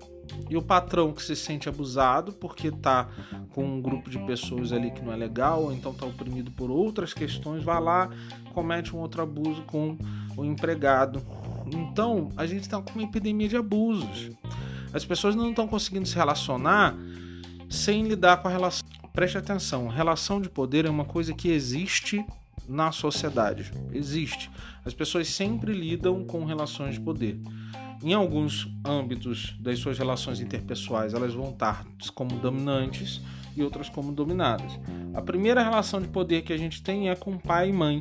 E 0.50 0.58
o 0.58 0.62
patrão 0.62 1.12
que 1.12 1.22
se 1.22 1.36
sente 1.36 1.70
abusado 1.70 2.34
porque 2.34 2.68
está 2.68 3.08
com 3.54 3.64
um 3.64 3.82
grupo 3.82 4.10
de 4.10 4.20
pessoas 4.26 4.72
ali 4.72 4.92
que 4.92 5.02
não 5.02 5.14
é 5.14 5.16
legal, 5.16 5.64
ou 5.64 5.74
então 5.74 5.92
está 5.92 6.06
oprimido 6.06 6.52
por 6.52 6.72
outras 6.72 7.14
questões, 7.14 7.64
vai 7.64 7.82
lá, 7.82 8.10
comete 8.54 8.96
um 8.96 9.00
outro 9.00 9.22
abuso 9.22 9.62
com 9.64 9.98
o 10.36 10.46
empregado. 10.46 11.22
Então 11.68 12.30
a 12.36 12.46
gente 12.46 12.62
está 12.62 12.82
com 12.82 12.92
uma 13.00 13.04
epidemia 13.04 13.48
de 13.48 13.58
abusos. 13.58 14.32
As 14.94 15.06
pessoas 15.06 15.36
não 15.36 15.50
estão 15.50 15.68
conseguindo 15.68 16.08
se 16.08 16.16
relacionar 16.16 16.96
sem 17.70 18.04
lidar 18.04 18.38
com 18.38 18.48
a 18.48 18.52
relação. 18.52 18.88
Preste 19.14 19.38
atenção, 19.38 19.88
relação 19.88 20.42
de 20.42 20.50
poder 20.50 20.86
é 20.86 20.90
uma 20.90 21.06
coisa 21.06 21.34
que 21.34 21.50
existe 21.50 22.26
na 22.68 22.92
sociedade. 22.92 23.72
Existe. 23.92 24.50
As 24.86 24.94
pessoas 24.94 25.28
sempre 25.28 25.74
lidam 25.74 26.24
com 26.24 26.46
relações 26.46 26.94
de 26.96 27.02
poder. 27.02 27.40
Em 28.02 28.14
alguns 28.14 28.68
âmbitos 28.86 29.56
das 29.60 29.80
suas 29.80 29.98
relações 29.98 30.40
interpessoais, 30.40 31.14
elas 31.14 31.34
vão 31.34 31.50
estar 31.50 31.86
como 32.16 32.38
dominantes 32.40 33.22
e 33.56 33.62
outras 33.62 33.90
como 33.90 34.12
dominadas. 34.12 34.80
A 35.14 35.22
primeira 35.22 35.62
relação 35.62 36.02
de 36.02 36.08
poder 36.08 36.44
que 36.44 36.54
a 36.54 36.58
gente 36.58 36.82
tem 36.82 37.10
é 37.10 37.16
com 37.16 37.38
pai 37.38 37.70
e 37.70 37.74
mãe. 37.74 38.00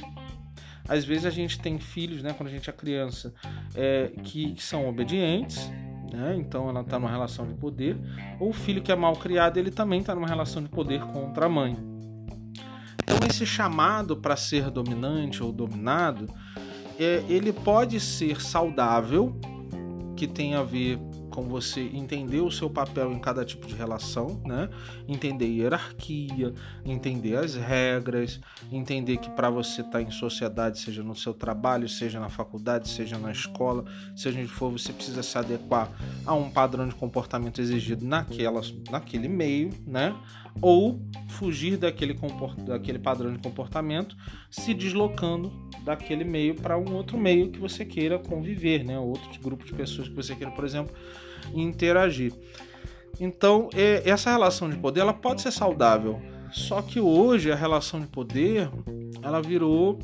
Às 0.89 1.05
vezes 1.05 1.27
a 1.27 1.31
gente 1.31 1.59
tem 1.59 1.79
filhos, 1.79 2.23
né, 2.23 2.33
quando 2.33 2.49
a 2.49 2.53
gente 2.53 2.71
é 2.71 2.73
criança, 2.73 3.35
é, 3.75 4.13
que 4.23 4.55
são 4.59 4.89
obedientes 4.89 5.69
né? 6.13 6.37
Então 6.37 6.69
ela 6.69 6.81
está 6.81 6.99
numa 6.99 7.11
relação 7.11 7.47
de 7.47 7.55
poder. 7.55 7.97
Ou 8.41 8.51
o 8.51 8.53
filho 8.53 8.83
que 8.83 8.91
é 8.91 8.97
mal 8.97 9.15
criado, 9.17 9.59
ele 9.59 9.71
também 9.71 10.01
está 10.01 10.15
numa 10.15 10.27
relação 10.27 10.63
de 10.63 10.69
poder 10.69 11.01
contra 11.07 11.47
a 11.47 11.49
mãe. 11.49 11.77
Então 13.03 13.19
esse 13.29 13.47
chamado 13.47 14.17
para 14.17 14.37
ser 14.37 14.71
dominante 14.71 15.43
ou 15.43 15.53
dominado, 15.53 16.27
é, 16.99 17.23
ele 17.29 17.53
pode 17.53 18.01
ser 18.01 18.41
saudável, 18.41 19.39
que 20.19 20.27
tem 20.27 20.57
a 20.57 20.65
ver 20.65 20.99
com 21.31 21.45
você 21.45 21.81
entender 21.81 22.41
o 22.41 22.51
seu 22.51 22.69
papel 22.69 23.13
em 23.13 23.21
cada 23.21 23.45
tipo 23.45 23.69
de 23.69 23.75
relação, 23.77 24.43
né? 24.45 24.69
Entender 25.07 25.47
hierarquia, 25.47 26.53
entender 26.85 27.37
as 27.37 27.55
regras, 27.55 28.41
entender 28.73 29.19
que 29.19 29.31
para 29.31 29.49
você 29.49 29.81
estar 29.81 29.93
tá 29.93 30.03
em 30.03 30.11
sociedade, 30.11 30.81
seja 30.81 31.05
no 31.05 31.15
seu 31.15 31.33
trabalho, 31.33 31.89
seja 31.89 32.19
na 32.19 32.29
faculdade, 32.29 32.89
seja 32.89 33.17
na 33.17 33.31
escola, 33.31 33.85
seja 34.17 34.41
onde 34.41 34.49
for, 34.49 34.73
você 34.73 34.93
precisa 34.93 35.23
se 35.23 35.39
adequar 35.39 35.89
a 36.27 36.35
um 36.35 36.51
padrão 36.51 36.89
de 36.89 36.97
comportamento 36.97 37.61
exigido 37.61 38.05
naquela, 38.05 38.61
naquele 38.91 39.29
meio, 39.29 39.71
né? 39.87 40.17
Ou 40.61 41.01
fugir 41.29 41.77
daquele, 41.77 42.17
daquele 42.67 42.99
padrão 42.99 43.33
de 43.33 43.39
comportamento, 43.39 44.17
se 44.51 44.75
deslocando 44.75 45.53
daquele 45.85 46.25
meio 46.25 46.55
para 46.55 46.77
um 46.77 46.95
outro 46.95 47.17
meio 47.17 47.51
que 47.51 47.59
você 47.59 47.85
queira 47.85 48.19
conviver, 48.19 48.85
né? 48.85 48.99
Outro 48.99 49.29
grupo 49.41 49.65
de 49.65 49.73
pessoas 49.73 50.09
que 50.09 50.15
você 50.15 50.35
queira, 50.35 50.53
por 50.53 50.65
exemplo, 50.65 50.95
interagir. 51.55 52.33
Então, 53.21 53.69
essa 54.05 54.31
relação 54.31 54.69
de 54.69 54.77
poder 54.77 55.01
ela 55.01 55.15
pode 55.15 55.43
ser 55.43 55.51
saudável, 55.51 56.21
só 56.53 56.81
que 56.83 57.01
hoje 57.01 57.51
a 57.51 57.57
relação 57.57 58.01
de 58.01 58.07
poder 58.07 58.71
ela 59.23 59.41
virou 59.41 59.99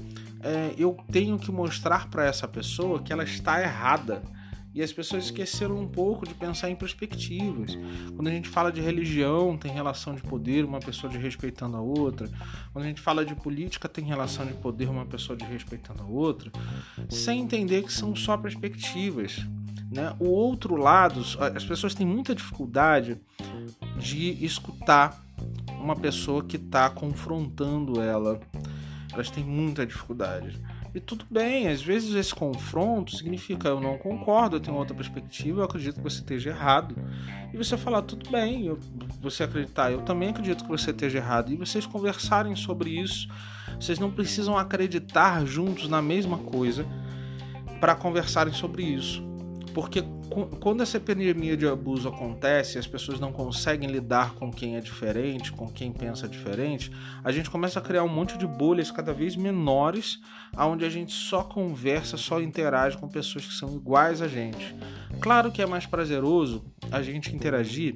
é, 0.44 0.74
eu 0.76 0.96
tenho 1.10 1.38
que 1.38 1.50
mostrar 1.50 2.10
para 2.10 2.26
essa 2.26 2.46
pessoa 2.46 3.02
que 3.02 3.12
ela 3.12 3.24
está 3.24 3.62
errada. 3.62 4.22
E 4.74 4.82
as 4.82 4.92
pessoas 4.92 5.26
esqueceram 5.26 5.78
um 5.78 5.86
pouco 5.86 6.26
de 6.26 6.34
pensar 6.34 6.68
em 6.68 6.74
perspectivas. 6.74 7.78
Quando 8.16 8.26
a 8.26 8.30
gente 8.30 8.48
fala 8.48 8.72
de 8.72 8.80
religião, 8.80 9.56
tem 9.56 9.70
relação 9.70 10.14
de 10.14 10.22
poder, 10.22 10.64
uma 10.64 10.80
pessoa 10.80 11.10
de 11.12 11.16
respeitando 11.16 11.76
a 11.76 11.80
outra. 11.80 12.28
Quando 12.72 12.84
a 12.84 12.88
gente 12.88 13.00
fala 13.00 13.24
de 13.24 13.36
política, 13.36 13.88
tem 13.88 14.04
relação 14.04 14.44
de 14.44 14.54
poder, 14.54 14.88
uma 14.88 15.06
pessoa 15.06 15.36
de 15.36 15.44
respeitando 15.44 16.02
a 16.02 16.06
outra. 16.06 16.50
Sem 17.08 17.40
entender 17.40 17.84
que 17.84 17.92
são 17.92 18.16
só 18.16 18.36
perspectivas. 18.36 19.46
Né? 19.92 20.12
O 20.18 20.26
outro 20.26 20.74
lado, 20.74 21.20
as 21.54 21.64
pessoas 21.64 21.94
têm 21.94 22.04
muita 22.04 22.34
dificuldade 22.34 23.16
de 23.96 24.44
escutar 24.44 25.24
uma 25.78 25.94
pessoa 25.94 26.42
que 26.42 26.56
está 26.56 26.90
confrontando 26.90 28.00
ela. 28.00 28.40
Elas 29.12 29.30
têm 29.30 29.44
muita 29.44 29.86
dificuldade. 29.86 30.60
E 30.94 31.00
tudo 31.00 31.26
bem, 31.28 31.66
às 31.66 31.82
vezes 31.82 32.14
esse 32.14 32.32
confronto 32.32 33.16
significa 33.16 33.68
eu 33.68 33.80
não 33.80 33.98
concordo, 33.98 34.56
eu 34.56 34.60
tenho 34.60 34.76
outra 34.76 34.94
perspectiva, 34.94 35.60
eu 35.60 35.64
acredito 35.64 35.96
que 35.96 36.02
você 36.02 36.20
esteja 36.20 36.50
errado. 36.50 36.94
E 37.52 37.56
você 37.56 37.76
falar, 37.76 38.02
tudo 38.02 38.30
bem, 38.30 38.66
eu, 38.66 38.78
você 39.20 39.42
acreditar, 39.42 39.90
eu 39.90 40.02
também 40.02 40.28
acredito 40.28 40.62
que 40.62 40.70
você 40.70 40.92
esteja 40.92 41.18
errado. 41.18 41.52
E 41.52 41.56
vocês 41.56 41.84
conversarem 41.84 42.54
sobre 42.54 42.90
isso. 42.90 43.28
Vocês 43.80 43.98
não 43.98 44.08
precisam 44.08 44.56
acreditar 44.56 45.44
juntos 45.44 45.88
na 45.88 46.00
mesma 46.00 46.38
coisa 46.38 46.86
para 47.80 47.96
conversarem 47.96 48.54
sobre 48.54 48.84
isso. 48.84 49.33
Porque 49.74 50.04
quando 50.60 50.84
essa 50.84 50.98
epidemia 50.98 51.56
de 51.56 51.66
abuso 51.66 52.08
acontece, 52.08 52.78
as 52.78 52.86
pessoas 52.86 53.18
não 53.18 53.32
conseguem 53.32 53.90
lidar 53.90 54.34
com 54.36 54.52
quem 54.52 54.76
é 54.76 54.80
diferente, 54.80 55.50
com 55.50 55.68
quem 55.68 55.92
pensa 55.92 56.28
diferente, 56.28 56.92
a 57.24 57.32
gente 57.32 57.50
começa 57.50 57.80
a 57.80 57.82
criar 57.82 58.04
um 58.04 58.08
monte 58.08 58.38
de 58.38 58.46
bolhas 58.46 58.92
cada 58.92 59.12
vez 59.12 59.34
menores, 59.34 60.20
onde 60.56 60.84
a 60.84 60.88
gente 60.88 61.12
só 61.12 61.42
conversa, 61.42 62.16
só 62.16 62.40
interage 62.40 62.96
com 62.96 63.08
pessoas 63.08 63.46
que 63.46 63.52
são 63.52 63.74
iguais 63.74 64.22
a 64.22 64.28
gente. 64.28 64.76
Claro 65.20 65.50
que 65.50 65.60
é 65.60 65.66
mais 65.66 65.86
prazeroso 65.86 66.64
a 66.92 67.02
gente 67.02 67.34
interagir 67.34 67.94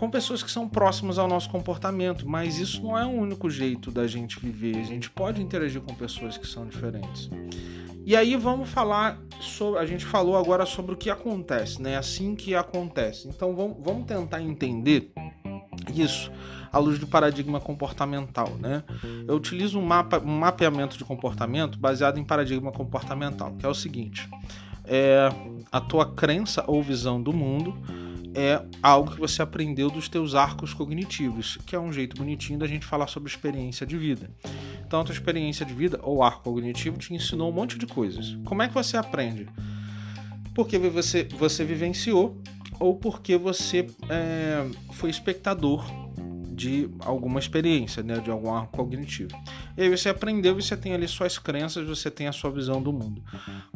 com 0.00 0.10
pessoas 0.10 0.42
que 0.42 0.50
são 0.50 0.66
próximas 0.66 1.18
ao 1.18 1.28
nosso 1.28 1.50
comportamento, 1.50 2.26
mas 2.26 2.58
isso 2.58 2.82
não 2.82 2.98
é 2.98 3.04
o 3.04 3.10
único 3.10 3.50
jeito 3.50 3.90
da 3.90 4.06
gente 4.06 4.40
viver. 4.40 4.78
A 4.78 4.82
gente 4.82 5.10
pode 5.10 5.42
interagir 5.42 5.82
com 5.82 5.94
pessoas 5.94 6.38
que 6.38 6.46
são 6.46 6.66
diferentes. 6.66 7.28
E 8.06 8.16
aí 8.16 8.34
vamos 8.34 8.70
falar 8.70 9.20
sobre. 9.42 9.78
A 9.78 9.84
gente 9.84 10.06
falou 10.06 10.38
agora 10.38 10.64
sobre 10.64 10.94
o 10.94 10.96
que 10.96 11.10
acontece, 11.10 11.82
né? 11.82 11.98
Assim 11.98 12.34
que 12.34 12.54
acontece. 12.54 13.28
Então 13.28 13.54
vamos, 13.54 13.76
vamos 13.78 14.06
tentar 14.06 14.40
entender 14.40 15.12
isso 15.94 16.32
à 16.72 16.78
luz 16.78 16.98
do 16.98 17.06
paradigma 17.06 17.60
comportamental, 17.60 18.56
né? 18.58 18.82
Eu 19.28 19.36
utilizo 19.36 19.78
um, 19.78 19.84
mapa, 19.84 20.18
um 20.18 20.38
mapeamento 20.38 20.96
de 20.96 21.04
comportamento 21.04 21.78
baseado 21.78 22.18
em 22.18 22.24
paradigma 22.24 22.72
comportamental, 22.72 23.52
que 23.58 23.66
é 23.66 23.68
o 23.68 23.74
seguinte: 23.74 24.26
é 24.86 25.28
a 25.70 25.78
tua 25.78 26.06
crença 26.06 26.64
ou 26.66 26.82
visão 26.82 27.22
do 27.22 27.34
mundo 27.34 27.76
é 28.34 28.62
algo 28.82 29.12
que 29.12 29.20
você 29.20 29.42
aprendeu 29.42 29.90
dos 29.90 30.08
teus 30.08 30.34
arcos 30.34 30.72
cognitivos, 30.72 31.58
que 31.66 31.74
é 31.74 31.80
um 31.80 31.92
jeito 31.92 32.16
bonitinho 32.16 32.58
da 32.58 32.66
gente 32.66 32.86
falar 32.86 33.06
sobre 33.06 33.28
experiência 33.28 33.86
de 33.86 33.96
vida. 33.96 34.30
Então, 34.86 35.00
a 35.00 35.04
tua 35.04 35.12
experiência 35.12 35.64
de 35.64 35.72
vida 35.72 35.98
ou 36.02 36.22
arco 36.22 36.42
cognitivo 36.42 36.98
te 36.98 37.14
ensinou 37.14 37.50
um 37.50 37.52
monte 37.52 37.78
de 37.78 37.86
coisas. 37.86 38.36
Como 38.44 38.62
é 38.62 38.68
que 38.68 38.74
você 38.74 38.96
aprende? 38.96 39.48
Porque 40.54 40.78
você, 40.78 41.28
você 41.38 41.64
vivenciou 41.64 42.40
ou 42.78 42.96
porque 42.96 43.36
você 43.36 43.86
é, 44.08 44.66
foi 44.92 45.10
espectador 45.10 45.84
de 46.60 46.90
alguma 47.00 47.40
experiência, 47.40 48.02
né, 48.02 48.18
de 48.18 48.30
algum 48.30 48.52
arco 48.54 48.76
cognitivo. 48.76 49.30
E 49.78 49.82
aí 49.82 49.88
você 49.88 50.10
aprendeu 50.10 50.58
e 50.58 50.62
você 50.62 50.76
tem 50.76 50.92
ali 50.92 51.08
suas 51.08 51.38
crenças, 51.38 51.88
você 51.88 52.10
tem 52.10 52.28
a 52.28 52.32
sua 52.32 52.50
visão 52.50 52.82
do 52.82 52.92
mundo. 52.92 53.22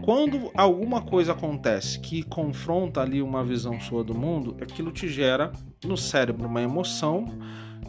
Quando 0.03 0.50
alguma 0.55 1.00
coisa 1.00 1.33
acontece 1.33 1.99
que 1.99 2.23
confronta 2.23 3.00
ali 3.00 3.23
uma 3.23 3.43
visão 3.43 3.81
sua 3.81 4.05
do 4.05 4.14
mundo, 4.14 4.55
aquilo 4.61 4.93
te 4.93 5.09
gera 5.09 5.50
no 5.83 5.97
cérebro 5.97 6.47
uma 6.47 6.61
emoção, 6.61 7.25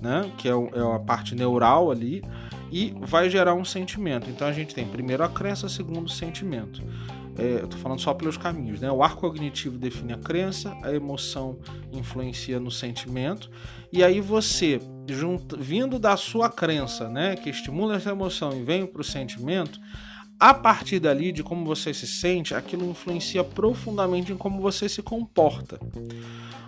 né, 0.02 0.32
que 0.38 0.48
é, 0.48 0.54
é 0.54 0.96
a 0.96 1.00
parte 1.00 1.36
neural 1.36 1.92
ali, 1.92 2.24
e 2.72 2.96
vai 3.02 3.30
gerar 3.30 3.54
um 3.54 3.66
sentimento. 3.66 4.30
Então 4.30 4.48
a 4.48 4.54
gente 4.54 4.74
tem 4.74 4.88
primeiro 4.88 5.26
a 5.26 5.28
crença, 5.28 5.68
segundo 5.68 6.06
o 6.06 6.10
sentimento. 6.10 6.82
É, 7.38 7.60
eu 7.60 7.66
estou 7.66 7.80
falando 7.80 8.00
só 8.00 8.14
pelos 8.14 8.38
caminhos, 8.38 8.80
né? 8.80 8.92
O 8.92 9.04
arco 9.04 9.22
cognitivo 9.22 9.78
define 9.78 10.14
a 10.14 10.18
crença, 10.18 10.76
a 10.82 10.94
emoção 10.94 11.60
influencia 11.92 12.60
no 12.60 12.72
sentimento, 12.72 13.50
e 13.92 14.04
aí 14.04 14.22
você, 14.22 14.80
junto, 15.10 15.58
vindo 15.58 16.00
da 16.00 16.16
sua 16.18 16.50
crença, 16.50 17.10
né, 17.10 17.36
que 17.36 17.50
estimula 17.50 17.96
essa 17.96 18.12
emoção 18.12 18.52
e 18.56 18.64
vem 18.64 18.86
para 18.86 19.02
o 19.02 19.04
sentimento, 19.04 19.80
a 20.40 20.54
partir 20.54 21.00
dali, 21.00 21.32
de 21.32 21.44
como 21.44 21.66
você 21.66 21.94
se 21.94 22.06
sente, 22.06 22.54
aquilo 22.54 22.90
influencia 22.90 23.44
profundamente 23.44 24.32
em 24.32 24.38
como 24.38 24.62
você 24.62 24.90
se 24.90 25.02
comporta. 25.02 25.80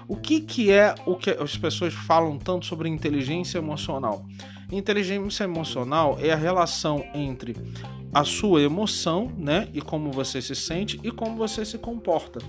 O 0.07 0.15
que, 0.15 0.39
que 0.39 0.71
é 0.71 0.95
o 1.05 1.15
que 1.15 1.29
as 1.31 1.57
pessoas 1.57 1.93
falam 1.93 2.37
tanto 2.37 2.65
sobre 2.65 2.87
inteligência 2.87 3.57
emocional? 3.57 4.25
Inteligência 4.71 5.43
emocional 5.43 6.17
é 6.21 6.31
a 6.31 6.35
relação 6.35 7.05
entre 7.13 7.57
a 8.13 8.23
sua 8.23 8.61
emoção, 8.61 9.31
né, 9.37 9.67
e 9.73 9.81
como 9.81 10.11
você 10.11 10.41
se 10.41 10.55
sente 10.55 10.99
e 11.03 11.11
como 11.11 11.37
você 11.37 11.65
se 11.65 11.77
comporta. 11.77 12.39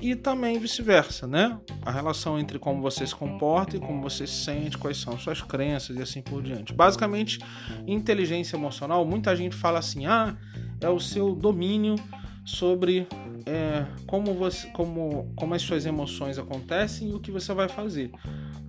E 0.00 0.14
também 0.14 0.58
vice-versa, 0.58 1.26
né? 1.26 1.58
A 1.80 1.90
relação 1.90 2.38
entre 2.38 2.58
como 2.58 2.82
você 2.82 3.06
se 3.06 3.14
comporta 3.14 3.76
e 3.76 3.80
como 3.80 4.02
você 4.02 4.26
se 4.26 4.44
sente, 4.44 4.76
quais 4.76 4.98
são 4.98 5.18
suas 5.18 5.40
crenças 5.40 5.96
e 5.96 6.02
assim 6.02 6.20
por 6.20 6.42
diante. 6.42 6.74
Basicamente, 6.74 7.38
inteligência 7.86 8.56
emocional, 8.56 9.06
muita 9.06 9.34
gente 9.34 9.56
fala 9.56 9.78
assim: 9.78 10.04
"Ah, 10.04 10.36
é 10.82 10.88
o 10.90 11.00
seu 11.00 11.34
domínio 11.34 11.96
sobre 12.44 13.08
é, 13.46 13.86
como, 14.06 14.34
você, 14.34 14.68
como, 14.68 15.32
como 15.34 15.54
as 15.54 15.62
suas 15.62 15.86
emoções 15.86 16.38
acontecem 16.38 17.10
e 17.10 17.14
o 17.14 17.20
que 17.20 17.30
você 17.30 17.54
vai 17.54 17.68
fazer, 17.68 18.10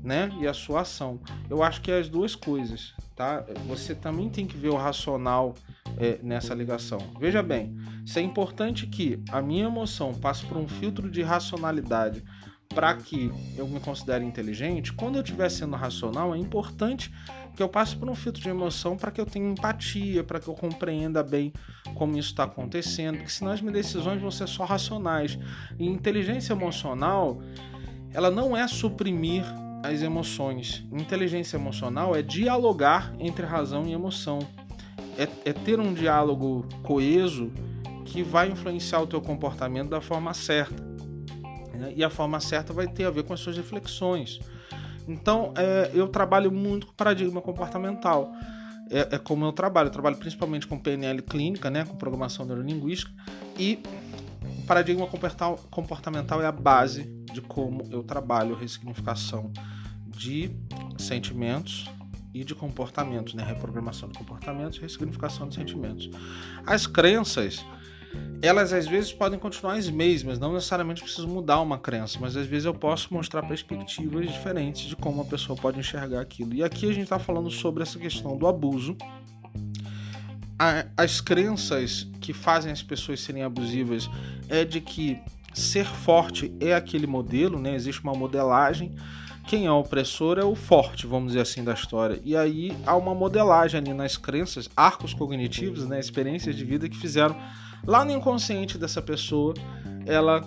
né? 0.03 0.31
E 0.39 0.47
a 0.47 0.53
sua 0.53 0.81
ação. 0.81 1.19
Eu 1.49 1.61
acho 1.61 1.81
que 1.81 1.91
é 1.91 1.99
as 1.99 2.07
duas 2.07 2.35
coisas, 2.35 2.93
tá? 3.15 3.45
Você 3.67 3.93
também 3.93 4.29
tem 4.29 4.45
que 4.45 4.55
ver 4.55 4.69
o 4.69 4.75
racional 4.75 5.55
é, 5.97 6.19
nessa 6.21 6.53
ligação. 6.53 6.99
Veja 7.19 7.41
bem, 7.41 7.75
isso 8.05 8.19
é 8.19 8.21
importante 8.21 8.87
que 8.87 9.19
a 9.31 9.41
minha 9.41 9.65
emoção 9.65 10.13
passe 10.13 10.45
por 10.45 10.57
um 10.57 10.67
filtro 10.67 11.09
de 11.09 11.21
racionalidade 11.21 12.23
para 12.69 12.93
que 12.95 13.31
eu 13.57 13.67
me 13.67 13.79
considere 13.79 14.23
inteligente. 14.23 14.93
Quando 14.93 15.15
eu 15.15 15.21
estiver 15.21 15.49
sendo 15.49 15.75
racional, 15.75 16.35
é 16.35 16.37
importante 16.37 17.11
que 17.55 17.63
eu 17.63 17.67
passe 17.67 17.95
por 17.95 18.07
um 18.07 18.13
filtro 18.13 18.41
de 18.41 18.49
emoção 18.49 18.95
para 18.95 19.09
que 19.09 19.19
eu 19.19 19.25
tenha 19.25 19.49
empatia, 19.49 20.23
para 20.23 20.39
que 20.39 20.47
eu 20.47 20.53
compreenda 20.53 21.23
bem 21.23 21.51
como 21.95 22.15
isso 22.17 22.29
está 22.29 22.43
acontecendo, 22.43 23.17
porque 23.17 23.31
senão 23.31 23.51
as 23.51 23.61
minhas 23.61 23.77
decisões 23.77 24.21
vão 24.21 24.29
ser 24.29 24.47
só 24.47 24.63
racionais. 24.63 25.39
E 25.79 25.87
inteligência 25.87 26.53
emocional, 26.53 27.41
ela 28.13 28.29
não 28.29 28.55
é 28.55 28.67
suprimir 28.67 29.43
as 29.83 30.01
emoções. 30.01 30.85
Inteligência 30.91 31.57
emocional 31.57 32.15
é 32.15 32.21
dialogar 32.21 33.11
entre 33.19 33.45
razão 33.45 33.87
e 33.87 33.91
emoção. 33.93 34.39
É, 35.17 35.27
é 35.49 35.53
ter 35.53 35.79
um 35.79 35.93
diálogo 35.93 36.65
coeso 36.83 37.51
que 38.05 38.23
vai 38.23 38.49
influenciar 38.49 39.01
o 39.01 39.07
teu 39.07 39.21
comportamento 39.21 39.89
da 39.89 40.01
forma 40.01 40.33
certa. 40.33 40.81
Né? 41.73 41.93
E 41.95 42.03
a 42.03 42.09
forma 42.09 42.39
certa 42.39 42.73
vai 42.73 42.87
ter 42.87 43.05
a 43.05 43.11
ver 43.11 43.23
com 43.23 43.33
as 43.33 43.39
suas 43.39 43.57
reflexões. 43.57 44.39
Então, 45.07 45.53
é, 45.55 45.91
eu 45.93 46.07
trabalho 46.07 46.51
muito 46.51 46.87
com 46.87 46.93
paradigma 46.93 47.41
comportamental. 47.41 48.31
É, 48.89 49.15
é, 49.15 49.17
como 49.17 49.45
eu 49.45 49.51
trabalho. 49.51 49.87
Eu 49.87 49.91
trabalho 49.91 50.17
principalmente 50.17 50.65
com 50.67 50.79
PNL 50.79 51.21
clínica, 51.21 51.69
né, 51.69 51.85
com 51.85 51.95
programação 51.95 52.45
neurolinguística, 52.45 53.11
e 53.57 53.81
o 54.59 54.65
paradigma 54.65 55.07
comportamental 55.69 56.41
é 56.41 56.45
a 56.45 56.51
base 56.51 57.03
de 57.33 57.41
como 57.41 57.83
eu 57.91 58.03
trabalho 58.03 58.55
ressignificação 58.55 59.51
de 60.07 60.51
sentimentos 60.97 61.89
e 62.41 62.43
de 62.43 62.55
comportamentos, 62.55 63.33
né? 63.33 63.43
reprogramação 63.43 64.09
de 64.09 64.17
comportamentos 64.17 64.77
e 64.77 64.81
ressignificação 64.81 65.47
de 65.47 65.55
sentimentos. 65.55 66.09
As 66.65 66.85
crenças 66.87 67.65
elas 68.41 68.71
às 68.71 68.87
vezes 68.87 69.11
podem 69.11 69.39
continuar 69.39 69.73
as 69.73 69.89
mesmas, 69.89 70.39
não 70.39 70.53
necessariamente 70.53 71.01
preciso 71.01 71.27
mudar 71.27 71.59
uma 71.59 71.77
crença, 71.77 72.19
mas 72.21 72.37
às 72.37 72.45
vezes 72.45 72.65
eu 72.65 72.73
posso 72.73 73.13
mostrar 73.13 73.41
perspectivas 73.43 74.27
diferentes 74.27 74.83
de 74.83 74.95
como 74.95 75.21
a 75.21 75.25
pessoa 75.25 75.57
pode 75.57 75.79
enxergar 75.79 76.21
aquilo. 76.21 76.53
E 76.53 76.63
aqui 76.63 76.85
a 76.85 76.93
gente 76.93 77.03
está 77.03 77.17
falando 77.17 77.49
sobre 77.49 77.83
essa 77.83 77.97
questão 77.97 78.37
do 78.37 78.47
abuso. 78.47 78.95
As 80.95 81.19
crenças 81.19 82.07
que 82.19 82.33
fazem 82.33 82.71
as 82.71 82.81
pessoas 82.81 83.19
serem 83.19 83.43
abusivas 83.43 84.09
é 84.49 84.63
de 84.63 84.81
que 84.81 85.19
ser 85.53 85.85
forte 85.85 86.53
é 86.59 86.73
aquele 86.73 87.07
modelo, 87.07 87.59
né? 87.59 87.75
Existe 87.75 88.03
uma 88.03 88.13
modelagem. 88.13 88.95
Quem 89.47 89.65
é 89.65 89.71
o 89.71 89.79
opressor 89.79 90.37
é 90.37 90.43
o 90.43 90.55
forte, 90.55 91.07
vamos 91.07 91.29
dizer 91.29 91.41
assim, 91.41 91.63
da 91.63 91.73
história. 91.73 92.19
E 92.25 92.35
aí 92.35 92.75
há 92.85 92.97
uma 92.97 93.15
modelagem 93.15 93.79
ali 93.79 93.93
nas 93.93 94.17
crenças, 94.17 94.69
arcos 94.75 95.13
cognitivos, 95.13 95.87
né? 95.87 95.97
Experiências 95.99 96.53
de 96.53 96.65
vida 96.65 96.89
que 96.89 96.97
fizeram 96.97 97.33
lá 97.85 98.03
no 98.03 98.11
inconsciente 98.11 98.77
dessa 98.77 99.01
pessoa, 99.01 99.53
ela 100.05 100.41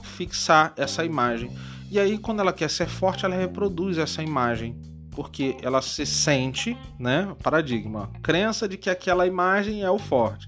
fixar 0.00 0.72
essa 0.76 1.04
imagem. 1.04 1.50
E 1.90 1.98
aí, 1.98 2.18
quando 2.18 2.40
ela 2.40 2.52
quer 2.52 2.70
ser 2.70 2.86
forte, 2.86 3.24
ela 3.24 3.34
reproduz 3.34 3.98
essa 3.98 4.22
imagem. 4.22 4.80
Porque 5.10 5.56
ela 5.62 5.80
se 5.82 6.04
sente, 6.04 6.76
né? 6.98 7.34
Paradigma. 7.42 8.10
Crença 8.22 8.68
de 8.68 8.76
que 8.76 8.90
aquela 8.90 9.26
imagem 9.26 9.82
é 9.82 9.90
o 9.90 9.98
forte. 9.98 10.46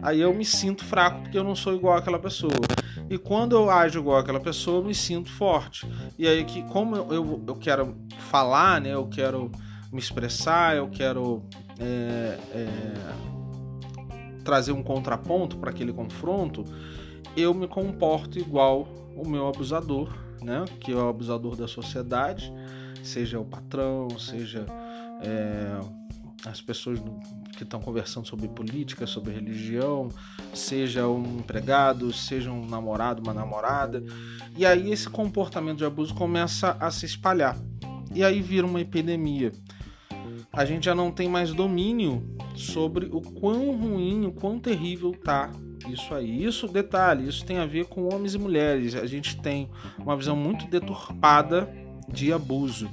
Aí 0.00 0.20
eu 0.20 0.32
me 0.32 0.44
sinto 0.44 0.84
fraco 0.84 1.22
porque 1.22 1.36
eu 1.36 1.44
não 1.44 1.56
sou 1.56 1.74
igual 1.74 1.98
àquela 1.98 2.18
pessoa. 2.18 2.52
E 3.08 3.18
quando 3.18 3.54
eu 3.54 3.70
ajo 3.70 3.98
igual 3.98 4.18
àquela 4.18 4.40
pessoa, 4.40 4.78
eu 4.78 4.84
me 4.84 4.94
sinto 4.94 5.30
forte. 5.30 5.86
E 6.18 6.26
aí, 6.26 6.44
que 6.44 6.62
como 6.64 6.96
eu, 6.96 7.12
eu, 7.12 7.44
eu 7.46 7.54
quero 7.56 7.96
falar, 8.30 8.80
né? 8.80 8.94
Eu 8.94 9.06
quero 9.06 9.50
me 9.92 9.98
expressar, 9.98 10.76
eu 10.76 10.88
quero. 10.88 11.42
É, 11.78 12.38
é, 12.52 13.34
trazer 14.44 14.72
um 14.72 14.82
contraponto 14.82 15.56
para 15.56 15.70
aquele 15.70 15.92
confronto, 15.92 16.64
eu 17.36 17.52
me 17.54 17.66
comporto 17.66 18.38
igual 18.38 18.86
o 19.16 19.26
meu 19.26 19.48
abusador, 19.48 20.14
né? 20.42 20.64
Que 20.78 20.92
é 20.92 20.94
o 20.94 21.08
abusador 21.08 21.56
da 21.56 21.66
sociedade, 21.66 22.52
seja 23.02 23.40
o 23.40 23.44
patrão, 23.44 24.08
seja 24.18 24.66
é, 25.22 26.03
as 26.46 26.60
pessoas 26.60 27.00
que 27.56 27.62
estão 27.62 27.80
conversando 27.80 28.26
sobre 28.26 28.48
política, 28.48 29.06
sobre 29.06 29.32
religião, 29.32 30.08
seja 30.52 31.08
um 31.08 31.38
empregado, 31.38 32.12
seja 32.12 32.50
um 32.50 32.66
namorado, 32.66 33.22
uma 33.22 33.32
namorada. 33.32 34.02
E 34.56 34.66
aí 34.66 34.90
esse 34.90 35.08
comportamento 35.08 35.78
de 35.78 35.84
abuso 35.84 36.14
começa 36.14 36.76
a 36.78 36.90
se 36.90 37.06
espalhar. 37.06 37.56
E 38.14 38.22
aí 38.22 38.40
vira 38.40 38.66
uma 38.66 38.80
epidemia 38.80 39.52
a 40.56 40.64
gente 40.64 40.84
já 40.84 40.94
não 40.94 41.10
tem 41.10 41.28
mais 41.28 41.52
domínio 41.52 42.22
sobre 42.54 43.06
o 43.06 43.20
quão 43.20 43.76
ruim, 43.76 44.26
o 44.26 44.32
quão 44.32 44.58
terrível 44.58 45.12
tá 45.12 45.50
isso 45.88 46.14
aí. 46.14 46.44
Isso, 46.44 46.68
detalhe, 46.68 47.28
isso 47.28 47.44
tem 47.44 47.58
a 47.58 47.66
ver 47.66 47.86
com 47.86 48.14
homens 48.14 48.34
e 48.34 48.38
mulheres. 48.38 48.94
A 48.94 49.06
gente 49.06 49.36
tem 49.40 49.68
uma 49.98 50.16
visão 50.16 50.36
muito 50.36 50.66
deturpada 50.66 51.68
de 52.08 52.32
abuso. 52.32 52.88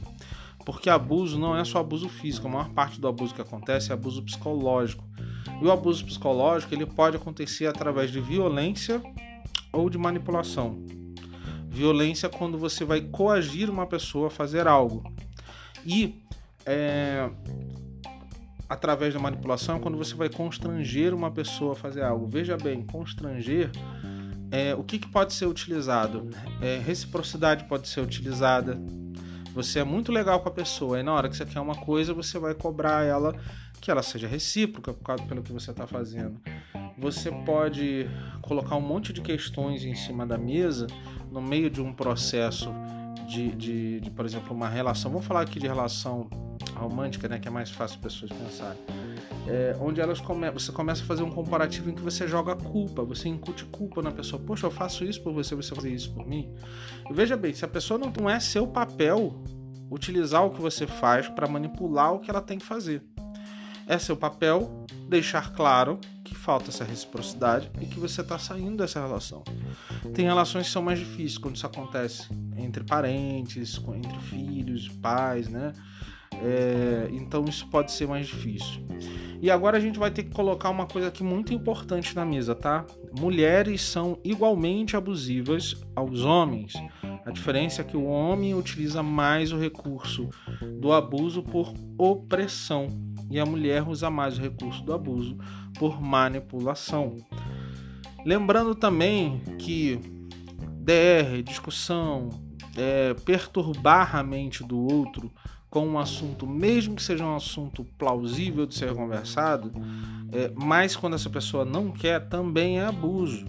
Porque 0.66 0.90
abuso 0.90 1.40
não 1.40 1.56
é 1.56 1.64
só 1.66 1.80
abuso 1.80 2.08
físico, 2.08 2.48
a 2.48 2.52
maior 2.52 2.70
parte 2.70 3.00
do 3.00 3.08
abuso 3.08 3.34
que 3.34 3.42
acontece 3.42 3.92
é 3.92 3.94
abuso 3.94 4.22
psicológico. 4.24 5.04
E 5.62 5.66
o 5.66 5.72
abuso 5.72 6.06
psicológico 6.06 6.74
ele 6.74 6.86
pode 6.86 7.18
acontecer 7.18 7.68
através 7.68 8.12
de 8.12 8.20
violência 8.20 9.02
ou 9.72 9.90
de 9.90 9.98
manipulação. 9.98 10.84
Violência 11.68 12.28
é 12.28 12.30
quando 12.30 12.58
você 12.58 12.84
vai 12.84 13.02
coagir 13.02 13.70
uma 13.70 13.88
pessoa 13.88 14.28
a 14.28 14.30
fazer 14.30 14.68
algo. 14.68 15.04
E 15.86 16.22
é, 16.66 17.30
através 18.68 19.14
da 19.14 19.20
manipulação 19.20 19.80
quando 19.80 19.98
você 19.98 20.16
vai 20.16 20.30
constranger 20.30 21.14
uma 21.14 21.32
pessoa 21.32 21.74
a 21.74 21.76
fazer 21.76 22.04
algo. 22.04 22.28
Veja 22.28 22.58
bem, 22.58 22.86
constranger, 22.86 23.72
é, 24.52 24.76
o 24.76 24.84
que, 24.84 25.00
que 25.00 25.08
pode 25.08 25.34
ser 25.34 25.46
utilizado? 25.46 26.30
É, 26.62 26.78
reciprocidade 26.78 27.66
pode 27.66 27.88
ser 27.88 28.02
utilizada. 28.02 28.78
Você 29.54 29.80
é 29.80 29.84
muito 29.84 30.12
legal 30.12 30.40
com 30.40 30.48
a 30.48 30.52
pessoa, 30.52 31.00
e 31.00 31.04
na 31.04 31.14
hora 31.14 31.30
que 31.30 31.36
você 31.36 31.46
quer 31.46 31.60
uma 31.60 31.76
coisa, 31.76 32.14
você 32.14 32.40
vai 32.40 32.54
cobrar 32.54 33.06
ela 33.06 33.36
que 33.82 33.90
ela 33.90 34.04
seja 34.04 34.28
recíproca 34.28 34.94
por 34.94 35.04
causa 35.04 35.24
pelo 35.24 35.42
que 35.42 35.52
você 35.52 35.72
está 35.72 35.88
fazendo. 35.88 36.40
Você 36.98 37.32
pode 37.32 38.08
colocar 38.42 38.76
um 38.76 38.82
monte 38.82 39.12
de 39.12 39.22
questões 39.22 39.84
em 39.84 39.96
cima 39.96 40.26
da 40.26 40.38
mesa 40.38 40.88
no 41.32 41.42
meio 41.42 41.70
de 41.70 41.82
um 41.82 41.92
processo 41.92 42.72
de, 43.28 43.56
de, 43.56 44.00
de 44.02 44.12
por 44.12 44.24
exemplo, 44.26 44.56
uma 44.56 44.70
relação. 44.70 45.10
Vamos 45.10 45.26
falar 45.26 45.42
aqui 45.42 45.60
de 45.60 45.68
relação 45.68 46.30
romântica, 46.76 47.28
né, 47.28 47.40
que 47.40 47.48
é 47.48 47.52
mais 47.52 47.72
fácil 47.72 47.98
as 47.98 48.02
pessoas 48.02 48.32
pensarem, 48.32 48.80
é, 49.48 49.76
onde 49.80 50.00
elas 50.00 50.20
come 50.20 50.50
você 50.52 50.72
começa 50.72 51.04
a 51.04 51.06
fazer 51.06 51.24
um 51.24 51.32
comparativo 51.32 51.90
em 51.90 51.94
que 51.94 52.02
você 52.02 52.28
joga 52.28 52.56
culpa, 52.56 53.04
você 53.04 53.28
incute 53.28 53.66
culpa 53.66 54.02
na 54.02 54.12
pessoa. 54.12 54.42
Poxa, 54.42 54.68
eu 54.68 54.72
faço 54.72 55.04
isso 55.04 55.22
por 55.22 55.34
você, 55.34 55.56
você 55.56 55.74
fazer 55.74 55.92
isso 55.92 56.14
por 56.14 56.28
mim. 56.28 56.54
Veja 57.12 57.36
bem, 57.36 57.54
se 57.54 57.66
a 57.66 57.68
pessoa 57.68 57.98
não, 57.98 58.12
não 58.20 58.30
é 58.30 58.40
seu 58.40 58.68
papel 58.68 59.44
utilizar 59.90 60.46
o 60.46 60.52
que 60.52 60.62
você 60.62 60.88
faz 60.88 61.28
para 61.28 61.48
manipular 61.48 62.14
o 62.14 62.20
que 62.20 62.30
ela 62.30 62.42
tem 62.42 62.58
que 62.58 62.66
fazer. 62.66 63.04
É 63.88 63.98
seu 63.98 64.16
papel 64.16 64.86
deixar 65.10 65.52
claro 65.52 66.00
que 66.24 66.34
falta 66.34 66.70
essa 66.70 66.86
reciprocidade 66.86 67.70
e 67.82 67.86
que 67.86 68.00
você 68.00 68.22
está 68.22 68.40
saindo 68.40 68.78
dessa 68.78 69.02
relação. 69.02 69.44
Tem 70.14 70.24
relações 70.24 70.68
que 70.68 70.72
são 70.72 70.82
mais 70.82 70.98
difíceis 70.98 71.38
quando 71.38 71.58
isso 71.58 71.66
acontece 71.66 72.30
entre 72.56 72.86
parentes, 72.86 73.82
entre 73.94 74.20
filhos, 74.20 74.88
pais, 74.88 75.50
né? 75.50 75.74
É, 76.42 77.10
então 77.12 77.44
isso 77.46 77.68
pode 77.68 77.92
ser 77.92 78.08
mais 78.08 78.28
difícil. 78.28 78.82
E 79.42 79.50
agora 79.50 79.78
a 79.78 79.80
gente 79.80 79.98
vai 79.98 80.12
ter 80.12 80.22
que 80.22 80.30
colocar 80.30 80.70
uma 80.70 80.86
coisa 80.86 81.08
aqui 81.08 81.24
muito 81.24 81.52
importante 81.52 82.16
na 82.16 82.24
mesa, 82.24 82.54
tá? 82.54 82.86
Mulheres 83.20 83.82
são 83.82 84.20
igualmente 84.24 84.96
abusivas 84.96 85.76
aos 85.96 86.24
homens. 86.24 86.74
A 87.26 87.32
diferença 87.32 87.82
é 87.82 87.84
que 87.84 87.98
o 87.98 88.06
homem 88.06 88.54
utiliza 88.54 89.02
mais 89.02 89.52
o 89.52 89.58
recurso 89.58 90.30
do 90.80 90.94
abuso 90.94 91.42
por 91.42 91.74
opressão 91.98 92.86
e 93.32 93.40
a 93.40 93.46
mulher 93.46 93.88
usa 93.88 94.12
mais 94.12 94.38
o 94.38 94.42
recurso 94.42 94.84
do 94.84 94.94
abuso 94.94 95.36
por 95.80 96.00
manipulação. 96.00 97.18
Lembrando 98.24 98.76
também 98.76 99.42
que 99.58 100.00
DR, 100.84 101.42
discussão, 101.44 102.30
é, 102.78 103.16
perturbar 103.26 104.16
a 104.16 104.22
mente 104.22 104.64
do 104.64 104.80
outro 104.80 105.32
com 105.72 105.88
um 105.88 105.98
assunto, 105.98 106.46
mesmo 106.46 106.96
que 106.98 107.02
seja 107.02 107.24
um 107.24 107.34
assunto 107.34 107.86
plausível 107.98 108.66
de 108.66 108.76
ser 108.76 108.94
conversado, 108.94 109.72
é, 110.30 110.52
mas 110.54 110.98
quando 110.98 111.16
essa 111.16 111.30
pessoa 111.30 111.64
não 111.64 111.92
quer, 111.92 112.28
também 112.28 112.78
é 112.78 112.86
abuso. 112.86 113.46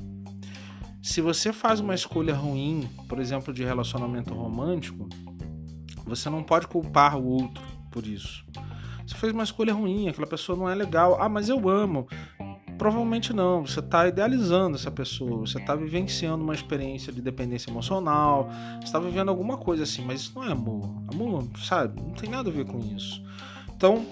Se 1.03 1.21
você 1.21 1.53
faz 1.53 1.81
uma 1.81 1.97
escolha 1.97 2.33
ruim, 2.33 2.89
por 3.09 3.19
exemplo, 3.19 3.53
de 3.53 3.65
relacionamento 3.65 4.33
romântico, 4.33 5.09
você 6.07 6.31
não 6.31 6.45
pode 6.45 6.69
culpar 6.69 7.19
o 7.19 7.27
outro 7.27 7.65
por 7.91 8.07
isso. 8.07 8.45
Você 9.05 9.17
fez 9.17 9.33
uma 9.33 9.43
escolha 9.43 9.75
ruim, 9.75 10.09
aquela 10.09 10.27
pessoa 10.27 10.57
não 10.57 10.71
é 10.71 10.77
legal. 10.77 11.21
Ah, 11.21 11.29
mas 11.29 11.49
eu 11.49 11.69
amo. 11.69 12.07
Provavelmente 12.83 13.33
não, 13.33 13.65
você 13.65 13.79
está 13.79 14.09
idealizando 14.09 14.75
essa 14.75 14.91
pessoa, 14.91 15.47
você 15.47 15.57
está 15.57 15.73
vivenciando 15.77 16.43
uma 16.43 16.53
experiência 16.53 17.13
de 17.13 17.23
dependência 17.23 17.71
emocional, 17.71 18.51
você 18.81 18.87
está 18.87 18.99
vivendo 18.99 19.29
alguma 19.29 19.57
coisa 19.57 19.85
assim, 19.85 20.05
mas 20.05 20.23
isso 20.23 20.33
não 20.35 20.43
é 20.43 20.51
amor. 20.51 20.93
Amor, 21.07 21.47
sabe, 21.65 22.03
não 22.03 22.11
tem 22.11 22.29
nada 22.29 22.51
a 22.51 22.53
ver 22.53 22.65
com 22.65 22.81
isso. 22.81 23.23
Então, 23.77 24.05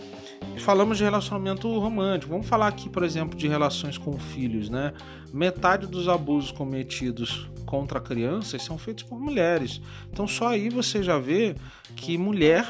falamos 0.58 0.98
de 0.98 1.02
relacionamento 1.02 1.68
romântico. 1.80 2.30
Vamos 2.30 2.46
falar 2.46 2.68
aqui, 2.68 2.88
por 2.88 3.02
exemplo, 3.02 3.36
de 3.36 3.48
relações 3.48 3.98
com 3.98 4.16
filhos, 4.20 4.70
né? 4.70 4.92
Metade 5.32 5.88
dos 5.88 6.08
abusos 6.08 6.52
cometidos 6.52 7.50
contra 7.66 8.00
crianças 8.00 8.62
são 8.62 8.78
feitos 8.78 9.02
por 9.02 9.18
mulheres. 9.18 9.80
Então, 10.12 10.28
só 10.28 10.46
aí 10.46 10.68
você 10.68 11.02
já 11.02 11.18
vê 11.18 11.56
que 11.96 12.16
mulher 12.16 12.64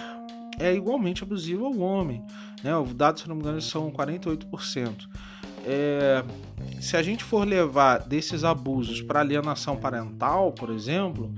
é 0.59 0.75
igualmente 0.75 1.23
abusiva 1.23 1.67
ao 1.67 1.79
homem. 1.79 2.25
Né? 2.65 2.75
Os 2.75 2.95
dados, 2.95 3.21
se 3.21 3.29
não 3.29 3.35
me 3.35 3.43
engano, 3.43 3.61
são 3.61 3.91
48% 3.91 5.07
é, 5.66 6.25
se 6.81 6.96
a 6.96 7.03
gente 7.03 7.25
for 7.25 7.46
levar 7.46 7.99
desses 7.99 8.44
abusos 8.44 9.03
para 9.03 9.20
alienação 9.20 9.77
parental, 9.77 10.53
por 10.53 10.70
exemplo, 10.70 11.33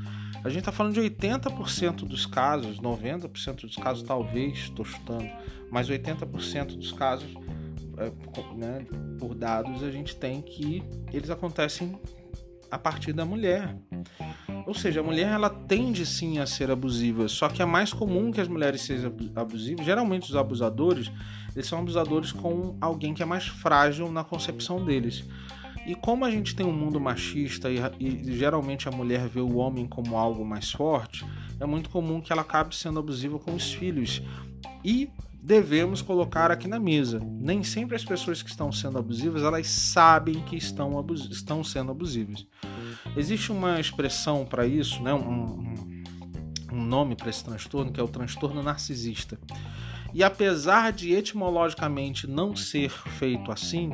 a 0.45 0.49
gente 0.49 0.61
está 0.61 0.73
falando 0.73 0.95
de 0.95 1.01
80% 1.01 2.05
dos 2.07 2.27
casos, 2.27 2.81
90% 2.81 3.63
dos 3.63 3.77
casos 3.77 4.03
talvez, 4.03 4.59
estou 4.59 4.85
chutando, 4.85 5.29
mas 5.71 5.89
80% 5.89 6.77
dos 6.77 6.93
casos, 6.93 7.33
é, 7.99 8.11
né, 8.57 8.87
por 9.19 9.35
dados, 9.35 9.83
a 9.83 9.91
gente 9.91 10.17
tem 10.17 10.43
que 10.43 10.83
eles 11.13 11.31
acontecem 11.31 11.99
a 12.73 12.79
partir 12.79 13.13
da 13.13 13.27
mulher. 13.27 13.77
Ou 14.67 14.73
seja, 14.73 15.01
a 15.01 15.03
mulher 15.03 15.31
ela 15.31 15.51
tende 15.51 16.07
sim 16.07 16.39
a 16.39 16.47
ser 16.47 16.71
abusiva, 16.71 17.29
só 17.29 17.47
que 17.51 17.61
é 17.61 17.67
mais 17.67 17.93
comum 17.93 18.33
que 18.33 18.41
as 18.41 18.49
mulheres 18.49 18.81
sejam 18.81 19.15
abusivas. 19.37 19.85
Geralmente 19.85 20.31
os 20.31 20.35
abusadores, 20.35 21.13
eles 21.55 21.67
são 21.67 21.81
abusadores 21.81 22.33
com 22.33 22.79
alguém 22.81 23.13
que 23.13 23.23
é 23.23 23.27
mais 23.27 23.47
frágil 23.47 24.11
na 24.11 24.25
concepção 24.25 24.83
deles. 24.83 25.23
E 25.87 25.95
como 25.95 26.25
a 26.25 26.31
gente 26.31 26.57
tem 26.57 26.65
um 26.65 26.73
mundo 26.73 26.99
machista 26.99 27.69
e, 27.71 27.79
e, 28.01 28.33
geralmente 28.37 28.89
a 28.89 28.91
mulher 28.91 29.29
vê 29.29 29.41
o 29.41 29.57
homem 29.57 29.87
como 29.87 30.17
algo 30.17 30.43
mais 30.43 30.73
forte, 30.73 31.27
é 31.61 31.67
muito 31.67 31.91
comum 31.91 32.23
que 32.23 32.33
ela 32.33 32.43
acabe 32.43 32.75
sendo 32.75 33.01
abusiva 33.01 33.39
com 33.39 33.53
os 33.53 33.75
filhos. 33.75 34.23
E 34.83 35.11
devemos 35.43 36.01
colocar 36.01 36.53
aqui 36.53 36.69
na 36.69 36.79
mesa. 36.79 37.21
Nem 37.21 37.65
sempre 37.65 37.97
as 37.97 38.05
pessoas 38.05 38.41
que 38.43 38.49
estão 38.49 38.71
sendo 38.71 38.99
abusivas 38.99 39.43
elas 39.43 39.67
sabem 39.67 40.41
que 40.45 40.57
estão, 40.57 40.97
abus 40.97 41.29
estão 41.31 41.65
sendo 41.65 41.91
abusivas. 41.91 42.47
Existe 43.17 43.51
uma 43.51 43.81
expressão 43.81 44.47
para 44.47 44.65
isso, 44.65 45.03
né? 45.03 45.13
um, 45.13 46.05
um 46.73 46.83
nome 46.85 47.17
para 47.17 47.29
esse 47.29 47.45
transtorno 47.45 47.91
que 47.91 47.99
é 47.99 48.03
o 48.03 48.09
transtorno 48.09 48.63
narcisista. 48.63 49.37
E 50.15 50.23
apesar 50.23 50.93
de 50.93 51.13
etimologicamente 51.13 52.29
não 52.29 52.55
ser 52.55 52.91
feito 52.91 53.51
assim, 53.51 53.91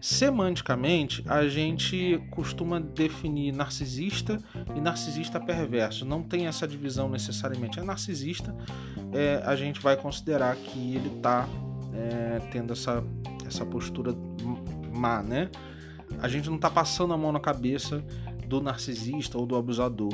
semanticamente 0.00 1.22
a 1.28 1.46
gente 1.48 2.20
costuma 2.30 2.80
definir 2.80 3.52
narcisista 3.52 4.38
e 4.74 4.80
narcisista 4.80 5.38
perverso. 5.38 6.04
Não 6.04 6.22
tem 6.22 6.46
essa 6.46 6.66
divisão 6.66 7.08
necessariamente. 7.08 7.78
É 7.78 7.82
narcisista, 7.82 8.54
é, 9.12 9.42
a 9.44 9.54
gente 9.54 9.80
vai 9.80 9.96
considerar 9.96 10.56
que 10.56 10.94
ele 10.94 11.16
está 11.16 11.48
é, 11.92 12.38
tendo 12.50 12.72
essa, 12.72 13.04
essa 13.46 13.64
postura 13.66 14.14
má, 14.92 15.22
né? 15.22 15.50
A 16.20 16.28
gente 16.28 16.48
não 16.48 16.56
está 16.56 16.70
passando 16.70 17.14
a 17.14 17.16
mão 17.16 17.32
na 17.32 17.40
cabeça 17.40 18.04
do 18.46 18.60
narcisista 18.60 19.38
ou 19.38 19.46
do 19.46 19.56
abusador. 19.56 20.12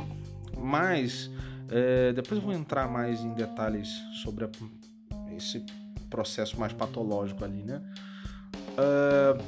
Mas 0.58 1.30
é, 1.70 2.12
depois 2.12 2.40
eu 2.40 2.46
vou 2.46 2.54
entrar 2.54 2.88
mais 2.88 3.20
em 3.20 3.32
detalhes 3.32 3.88
sobre 4.22 4.44
a 4.44 4.48
esse 5.36 5.64
processo 6.08 6.58
mais 6.58 6.72
patológico 6.72 7.44
ali, 7.44 7.62
né? 7.62 7.82
Uh, 8.76 9.42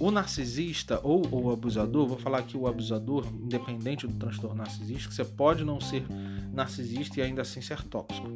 o 0.00 0.10
narcisista 0.10 0.98
ou 1.02 1.26
o 1.30 1.52
abusador, 1.52 2.06
vou 2.06 2.18
falar 2.18 2.38
aqui 2.38 2.56
o 2.56 2.66
abusador, 2.66 3.26
independente 3.26 4.06
do 4.06 4.14
transtorno 4.14 4.56
narcisista, 4.56 5.10
você 5.10 5.24
pode 5.24 5.62
não 5.62 5.78
ser 5.78 6.06
narcisista 6.52 7.20
e 7.20 7.22
ainda 7.22 7.42
assim 7.42 7.60
ser 7.60 7.82
tóxico. 7.84 8.34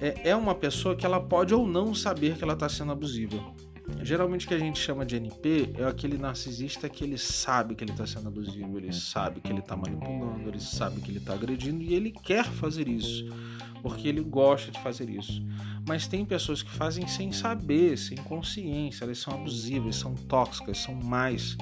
É, 0.00 0.30
é 0.30 0.36
uma 0.36 0.54
pessoa 0.54 0.96
que 0.96 1.04
ela 1.04 1.20
pode 1.20 1.54
ou 1.54 1.66
não 1.66 1.94
saber 1.94 2.36
que 2.36 2.42
ela 2.42 2.54
está 2.54 2.68
sendo 2.68 2.92
abusiva. 2.92 3.38
Geralmente 4.02 4.46
o 4.46 4.48
que 4.48 4.54
a 4.54 4.58
gente 4.58 4.78
chama 4.78 5.04
de 5.04 5.16
NP 5.16 5.74
é 5.78 5.84
aquele 5.84 6.16
narcisista 6.16 6.88
que 6.88 7.04
ele 7.04 7.18
sabe 7.18 7.74
que 7.74 7.84
ele 7.84 7.92
está 7.92 8.06
sendo 8.06 8.28
abusivo, 8.28 8.78
ele 8.78 8.92
sabe 8.92 9.40
que 9.40 9.52
ele 9.52 9.60
está 9.60 9.76
manipulando, 9.76 10.48
ele 10.48 10.60
sabe 10.60 11.00
que 11.02 11.10
ele 11.10 11.18
está 11.18 11.34
agredindo 11.34 11.82
e 11.82 11.94
ele 11.94 12.10
quer 12.10 12.44
fazer 12.46 12.88
isso, 12.88 13.26
porque 13.84 14.08
ele 14.08 14.22
gosta 14.22 14.72
de 14.72 14.80
fazer 14.80 15.10
isso. 15.10 15.44
Mas 15.86 16.06
tem 16.06 16.24
pessoas 16.24 16.62
que 16.62 16.70
fazem 16.70 17.06
sem 17.06 17.30
saber, 17.32 17.98
sem 17.98 18.16
consciência, 18.16 19.04
elas 19.04 19.18
são 19.18 19.34
abusivas, 19.34 19.96
são 19.96 20.14
tóxicas, 20.14 20.78
são 20.78 20.94
mais, 20.94 21.54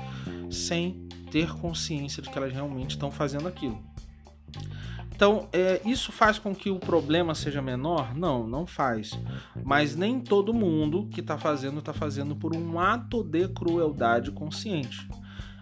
sem 0.48 1.08
ter 1.32 1.52
consciência 1.54 2.22
de 2.22 2.30
que 2.30 2.38
elas 2.38 2.52
realmente 2.52 2.90
estão 2.90 3.10
fazendo 3.10 3.48
aquilo. 3.48 3.82
Então, 5.12 5.48
é, 5.52 5.80
isso 5.84 6.12
faz 6.12 6.38
com 6.38 6.54
que 6.54 6.70
o 6.70 6.78
problema 6.78 7.34
seja 7.34 7.60
menor? 7.60 8.14
Não, 8.14 8.46
não 8.46 8.68
faz. 8.68 9.18
Mas 9.64 9.96
nem 9.96 10.20
todo 10.20 10.54
mundo 10.54 11.08
que 11.08 11.18
está 11.18 11.36
fazendo 11.36 11.80
está 11.80 11.92
fazendo 11.92 12.36
por 12.36 12.54
um 12.54 12.78
ato 12.78 13.24
de 13.24 13.48
crueldade 13.48 14.30
consciente. 14.30 15.08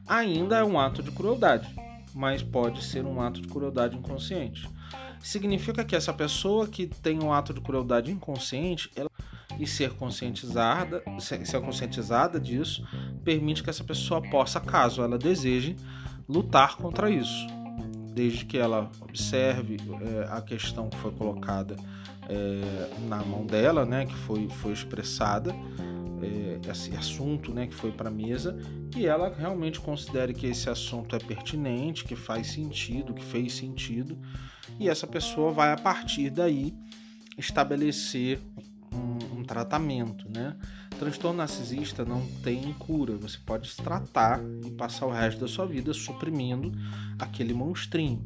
Ainda 0.06 0.58
é 0.58 0.64
um 0.64 0.78
ato 0.78 1.02
de 1.02 1.10
crueldade, 1.10 1.74
mas 2.14 2.42
pode 2.42 2.84
ser 2.84 3.06
um 3.06 3.18
ato 3.18 3.40
de 3.40 3.48
crueldade 3.48 3.96
inconsciente. 3.96 4.68
Significa 5.20 5.85
que 5.85 5.94
essa 5.94 6.12
pessoa 6.12 6.66
que 6.66 6.87
tem 6.87 7.22
um 7.22 7.33
ato 7.33 7.52
de 7.52 7.61
crueldade 7.61 8.11
inconsciente, 8.11 8.90
ela 8.96 9.11
e 9.59 9.66
ser 9.66 9.90
conscientizada, 9.92 11.02
ser 11.18 11.61
conscientizada 11.61 12.40
disso, 12.40 12.87
permite 13.22 13.62
que 13.62 13.68
essa 13.68 13.85
pessoa 13.85 14.22
possa, 14.22 14.59
caso 14.59 15.02
ela 15.02 15.18
deseje, 15.18 15.76
lutar 16.28 16.76
contra 16.76 17.11
isso. 17.11 17.46
Desde 18.14 18.44
que 18.44 18.56
ela 18.56 18.90
observe 19.00 19.76
é, 20.00 20.28
a 20.30 20.40
questão 20.40 20.88
que 20.88 20.96
foi 20.96 21.11
colocada 21.12 21.76
é, 22.28 22.90
na 23.09 23.18
mão 23.18 23.44
dela, 23.44 23.85
né, 23.85 24.06
que 24.06 24.14
foi, 24.14 24.48
foi 24.48 24.72
expressada, 24.72 25.54
é, 26.22 26.70
esse 26.70 26.94
assunto 26.96 27.52
né, 27.52 27.66
que 27.66 27.74
foi 27.74 27.92
para 27.92 28.09
a 28.09 28.12
mesa, 28.12 28.59
e 28.96 29.06
ela 29.06 29.33
realmente 29.33 29.80
considere 29.80 30.35
que 30.35 30.46
esse 30.46 30.68
assunto 30.68 31.16
é 31.16 31.18
pertinente, 31.18 32.04
que 32.04 32.16
faz 32.16 32.48
sentido, 32.48 33.14
que 33.14 33.24
fez 33.24 33.54
sentido, 33.54 34.18
e 34.78 34.88
essa 34.88 35.06
pessoa 35.06 35.52
vai 35.52 35.72
a 35.72 35.76
partir 35.76 36.30
daí 36.30 36.74
estabelecer 37.37 38.40
um, 38.92 39.40
um 39.40 39.44
tratamento, 39.44 40.26
né? 40.35 40.56
Transtorno 40.98 41.38
narcisista 41.38 42.04
não 42.04 42.26
tem 42.42 42.74
cura. 42.74 43.14
Você 43.16 43.38
pode 43.46 43.70
se 43.70 43.76
tratar 43.76 44.38
e 44.66 44.70
passar 44.72 45.06
o 45.06 45.11
resto 45.11 45.40
da 45.40 45.48
sua 45.48 45.64
vida 45.64 45.94
suprimindo 45.94 46.72
aquele 47.18 47.54
monstrinho. 47.54 48.22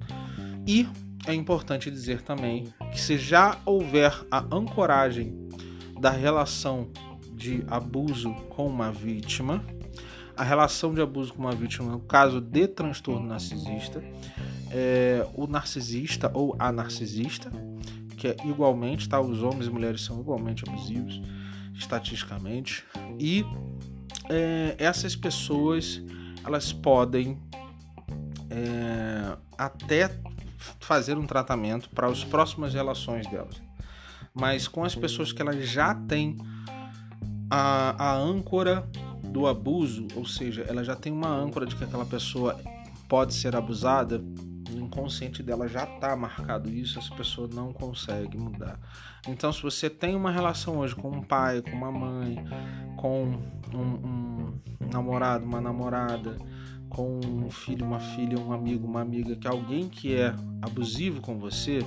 E 0.66 0.88
é 1.26 1.32
importante 1.32 1.90
dizer 1.90 2.22
também 2.22 2.72
que 2.90 3.00
se 3.00 3.16
já 3.16 3.58
houver 3.64 4.12
a 4.30 4.44
ancoragem 4.52 5.48
da 6.00 6.10
relação 6.10 6.90
de 7.34 7.64
abuso 7.68 8.32
com 8.50 8.66
uma 8.66 8.90
vítima, 8.90 9.64
a 10.36 10.42
relação 10.42 10.92
de 10.94 11.00
abuso 11.00 11.32
com 11.32 11.42
uma 11.42 11.54
vítima 11.54 11.92
no 11.92 12.00
caso 12.00 12.40
de 12.40 12.66
transtorno 12.66 13.26
narcisista, 13.26 14.02
é, 14.70 15.26
o 15.34 15.46
narcisista 15.46 16.30
ou 16.34 16.56
a 16.58 16.72
narcisista, 16.72 17.50
que 18.16 18.28
é 18.28 18.36
igualmente, 18.44 19.08
tá? 19.08 19.20
Os 19.20 19.42
homens 19.42 19.66
e 19.66 19.70
mulheres 19.70 20.02
são 20.02 20.20
igualmente 20.20 20.64
abusivos 20.68 21.20
estatisticamente, 21.74 22.84
e 23.18 23.44
é, 24.28 24.74
essas 24.78 25.14
pessoas 25.14 26.02
elas 26.44 26.72
podem 26.72 27.38
é, 28.50 29.36
até 29.56 30.10
fazer 30.80 31.16
um 31.16 31.26
tratamento 31.26 31.90
para 31.90 32.06
as 32.06 32.24
próximas 32.24 32.74
relações 32.74 33.26
delas. 33.26 33.60
Mas 34.32 34.66
com 34.66 34.84
as 34.84 34.94
pessoas 34.94 35.32
que 35.32 35.40
elas 35.40 35.68
já 35.68 35.94
têm 35.94 36.36
a, 37.54 38.10
a 38.10 38.16
âncora 38.16 38.84
do 39.22 39.46
abuso, 39.46 40.08
ou 40.16 40.26
seja, 40.26 40.62
ela 40.62 40.82
já 40.82 40.96
tem 40.96 41.12
uma 41.12 41.28
âncora 41.28 41.64
de 41.64 41.76
que 41.76 41.84
aquela 41.84 42.04
pessoa 42.04 42.60
pode 43.08 43.32
ser 43.32 43.54
abusada, 43.54 44.18
no 44.70 44.86
inconsciente 44.86 45.40
dela 45.40 45.68
já 45.68 45.84
está 45.84 46.16
marcado 46.16 46.68
isso, 46.68 46.98
essa 46.98 47.14
pessoa 47.14 47.48
não 47.52 47.72
consegue 47.72 48.36
mudar. 48.36 48.76
Então, 49.28 49.52
se 49.52 49.62
você 49.62 49.88
tem 49.88 50.16
uma 50.16 50.32
relação 50.32 50.78
hoje 50.78 50.96
com 50.96 51.08
um 51.08 51.22
pai, 51.22 51.62
com 51.62 51.70
uma 51.70 51.92
mãe, 51.92 52.44
com 52.96 53.38
um, 53.72 53.78
um 53.78 54.60
namorado, 54.92 55.44
uma 55.44 55.60
namorada, 55.60 56.36
com 56.88 57.20
um 57.24 57.50
filho, 57.50 57.86
uma 57.86 58.00
filha, 58.00 58.36
um 58.36 58.52
amigo, 58.52 58.84
uma 58.84 59.00
amiga, 59.00 59.36
que 59.36 59.46
alguém 59.46 59.88
que 59.88 60.16
é 60.16 60.34
abusivo 60.60 61.20
com 61.20 61.38
você, 61.38 61.78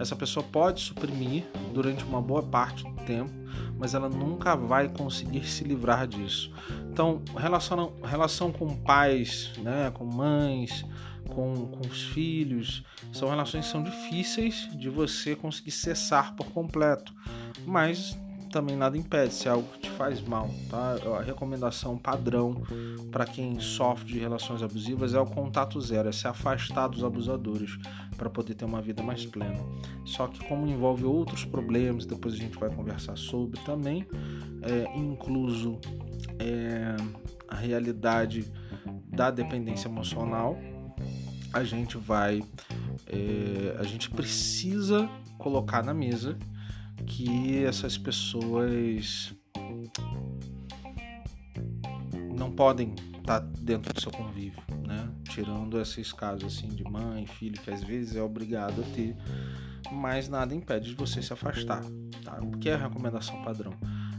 essa 0.00 0.16
pessoa 0.16 0.44
pode 0.44 0.80
suprimir 0.80 1.44
durante 1.74 2.02
uma 2.04 2.22
boa 2.22 2.42
parte 2.42 2.82
do 2.82 2.94
tempo, 3.04 3.30
mas 3.78 3.92
ela 3.92 4.08
nunca 4.08 4.56
vai 4.56 4.88
conseguir 4.88 5.44
se 5.46 5.62
livrar 5.62 6.06
disso. 6.06 6.50
Então, 6.90 7.22
relação, 7.36 7.92
relação 8.02 8.50
com 8.50 8.74
pais, 8.76 9.52
né, 9.58 9.90
com 9.92 10.04
mães, 10.04 10.84
com, 11.28 11.66
com 11.66 11.86
os 11.86 12.02
filhos, 12.02 12.82
são 13.12 13.28
relações 13.28 13.66
que 13.66 13.72
são 13.72 13.82
difíceis 13.82 14.68
de 14.72 14.88
você 14.88 15.36
conseguir 15.36 15.70
cessar 15.70 16.34
por 16.34 16.46
completo, 16.46 17.14
mas 17.66 18.18
também 18.50 18.76
nada 18.76 18.98
impede 18.98 19.32
se 19.32 19.48
é 19.48 19.50
algo 19.50 19.66
que 19.72 19.80
te 19.80 19.90
faz 19.90 20.20
mal, 20.20 20.50
tá? 20.68 20.96
A 21.18 21.22
recomendação 21.22 21.96
padrão 21.96 22.62
para 23.10 23.24
quem 23.24 23.58
sofre 23.60 24.12
de 24.12 24.18
relações 24.18 24.62
abusivas 24.62 25.14
é 25.14 25.20
o 25.20 25.26
contato 25.26 25.80
zero, 25.80 26.08
é 26.08 26.12
se 26.12 26.26
afastar 26.26 26.88
dos 26.88 27.02
abusadores 27.04 27.78
para 28.16 28.28
poder 28.28 28.54
ter 28.54 28.64
uma 28.64 28.82
vida 28.82 29.02
mais 29.02 29.24
plena. 29.24 29.58
Só 30.04 30.26
que 30.26 30.44
como 30.46 30.66
envolve 30.66 31.04
outros 31.04 31.44
problemas, 31.44 32.04
depois 32.04 32.34
a 32.34 32.38
gente 32.38 32.58
vai 32.58 32.68
conversar 32.68 33.16
sobre 33.16 33.58
também, 33.60 34.06
é, 34.62 34.98
incluso 34.98 35.78
é, 36.38 36.96
a 37.48 37.54
realidade 37.54 38.44
da 39.08 39.30
dependência 39.30 39.88
emocional, 39.88 40.58
a 41.52 41.64
gente 41.64 41.96
vai, 41.96 42.42
é, 43.06 43.76
a 43.78 43.82
gente 43.84 44.10
precisa 44.10 45.08
colocar 45.38 45.82
na 45.82 45.94
mesa 45.94 46.36
que 47.10 47.64
essas 47.64 47.98
pessoas 47.98 49.34
não 52.32 52.52
podem 52.52 52.94
estar 53.18 53.40
dentro 53.40 53.92
do 53.92 54.00
seu 54.00 54.12
convívio, 54.12 54.62
né? 54.86 55.10
Tirando 55.28 55.80
esses 55.80 56.12
casos 56.12 56.56
assim 56.56 56.68
de 56.68 56.84
mãe, 56.84 57.26
filho, 57.26 57.60
que 57.60 57.70
às 57.70 57.82
vezes 57.82 58.14
é 58.14 58.22
obrigado 58.22 58.80
a 58.80 58.94
ter, 58.94 59.16
mas 59.90 60.28
nada 60.28 60.54
impede 60.54 60.90
de 60.90 60.94
você 60.94 61.20
se 61.20 61.32
afastar, 61.32 61.82
tá? 62.24 62.36
Porque 62.36 62.70
é 62.70 62.74
a 62.74 62.78
recomendação 62.78 63.42
padrão. 63.42 63.74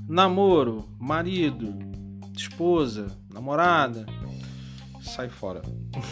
Namoro, 0.07 0.89
marido, 0.99 1.73
esposa, 2.37 3.07
namorada, 3.33 4.05
sai 5.01 5.29
fora. 5.29 5.61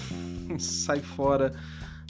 sai 0.58 1.02
fora, 1.02 1.52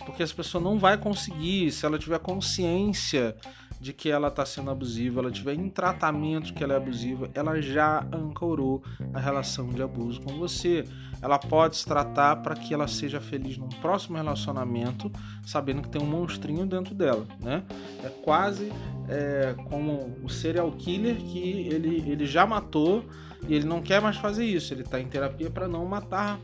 porque 0.05 0.21
essa 0.21 0.33
pessoa 0.33 0.63
não 0.63 0.77
vai 0.77 0.95
conseguir, 0.95 1.71
se 1.71 1.87
ela 1.87 1.97
tiver 1.97 2.19
consciência 2.19 3.35
de 3.79 3.93
que 3.93 4.09
ela 4.09 4.27
está 4.27 4.45
sendo 4.45 4.69
abusiva, 4.69 5.21
ela 5.21 5.31
tiver 5.31 5.53
em 5.53 5.69
tratamento 5.69 6.53
que 6.53 6.63
ela 6.63 6.73
é 6.73 6.77
abusiva, 6.77 7.29
ela 7.33 7.61
já 7.61 8.05
ancorou 8.13 8.83
a 9.13 9.19
relação 9.19 9.69
de 9.69 9.81
abuso 9.81 10.21
com 10.21 10.37
você. 10.37 10.83
Ela 11.21 11.37
pode 11.37 11.77
se 11.77 11.85
tratar 11.85 12.37
para 12.37 12.55
que 12.55 12.73
ela 12.73 12.87
seja 12.87 13.19
feliz 13.19 13.57
num 13.57 13.67
próximo 13.67 14.17
relacionamento, 14.17 15.11
sabendo 15.45 15.81
que 15.81 15.89
tem 15.89 16.01
um 16.01 16.05
monstrinho 16.05 16.65
dentro 16.65 16.93
dela, 16.93 17.25
né? 17.41 17.63
É 18.03 18.09
quase 18.23 18.71
é, 19.07 19.55
como 19.69 20.17
o 20.23 20.29
serial 20.29 20.71
killer 20.71 21.17
que 21.17 21.39
ele, 21.39 22.09
ele 22.09 22.25
já 22.25 22.45
matou 22.45 23.05
e 23.47 23.53
ele 23.53 23.65
não 23.65 23.81
quer 23.81 24.01
mais 24.01 24.17
fazer 24.17 24.45
isso. 24.45 24.73
Ele 24.73 24.81
está 24.81 24.99
em 24.99 25.07
terapia 25.07 25.49
para 25.49 25.67
não 25.67 25.85
matar 25.85 26.39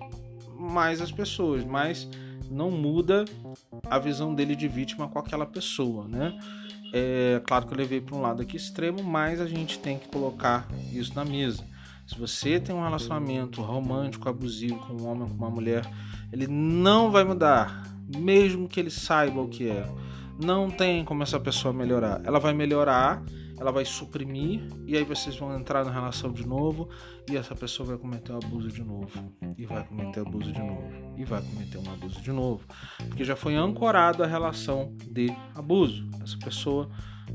mais 0.58 1.02
as 1.02 1.12
pessoas, 1.12 1.64
mas 1.64 2.10
não 2.50 2.72
muda 2.72 3.26
a 3.90 4.00
visão 4.00 4.34
dele 4.34 4.56
de 4.56 4.68
vítima 4.68 5.08
com 5.08 5.20
aquela 5.20 5.46
pessoa, 5.46 6.08
né? 6.08 6.38
É 6.94 7.42
claro 7.46 7.66
que 7.68 7.74
eu 7.74 7.78
levei 7.78 8.00
para 8.00 8.16
um 8.16 8.22
lado 8.22 8.42
aqui 8.42 8.56
extremo, 8.56 9.04
mas 9.04 9.42
a 9.42 9.48
gente 9.48 9.80
tem 9.80 9.98
que 9.98 10.08
colocar 10.08 10.68
isso 10.94 11.14
na 11.16 11.26
mesa. 11.26 11.64
Se 12.08 12.18
você 12.18 12.60
tem 12.60 12.76
um 12.76 12.84
relacionamento 12.84 13.62
romântico, 13.62 14.30
abusivo 14.30 14.78
com 14.80 14.94
um 14.94 15.08
homem 15.08 15.28
com 15.28 15.36
uma 15.36 15.50
mulher, 15.50 15.90
ele 16.32 16.48
não 16.48 17.12
vai 17.12 17.24
mudar, 17.24 17.84
mesmo 18.16 18.68
que 18.68 18.80
ele 18.80 18.92
saiba 18.92 19.42
o 19.42 19.48
que 19.48 19.70
é. 19.70 19.88
Não 20.40 20.70
tem 20.70 21.04
como 21.04 21.24
essa 21.24 21.40
pessoa 21.40 21.74
melhorar. 21.74 22.22
Ela 22.24 22.40
vai 22.40 22.54
melhorar 22.54 23.24
ela 23.58 23.72
vai 23.72 23.86
suprimir 23.86 24.62
e 24.86 24.96
aí 24.96 25.04
vocês 25.04 25.38
vão 25.38 25.58
entrar 25.58 25.86
na 25.86 25.92
relação 25.92 26.32
de 26.32 26.46
novo 26.46 26.90
e 27.30 27.38
essa 27.38 27.56
pessoa 27.56 27.90
vai 27.90 27.98
cometer 27.98 28.32
um 28.34 28.38
abuso 28.38 28.70
de 28.70 28.84
novo 28.84 29.34
e 29.58 29.66
vai 29.66 29.84
cometer 29.86 30.20
abuso 30.20 30.52
de 30.52 30.60
novo 30.60 30.92
e 31.18 31.24
vai 31.24 31.42
cometer 31.42 31.78
um 31.78 31.94
abuso 31.94 32.22
de 32.22 32.32
novo, 32.32 32.66
porque 33.08 33.24
já 33.24 33.36
foi 33.36 33.56
ancorado 33.56 34.24
a 34.24 34.28
relação 34.28 34.96
de 35.10 35.30
abuso. 35.56 36.08
Essa 36.22 36.38
pessoa 36.38 36.90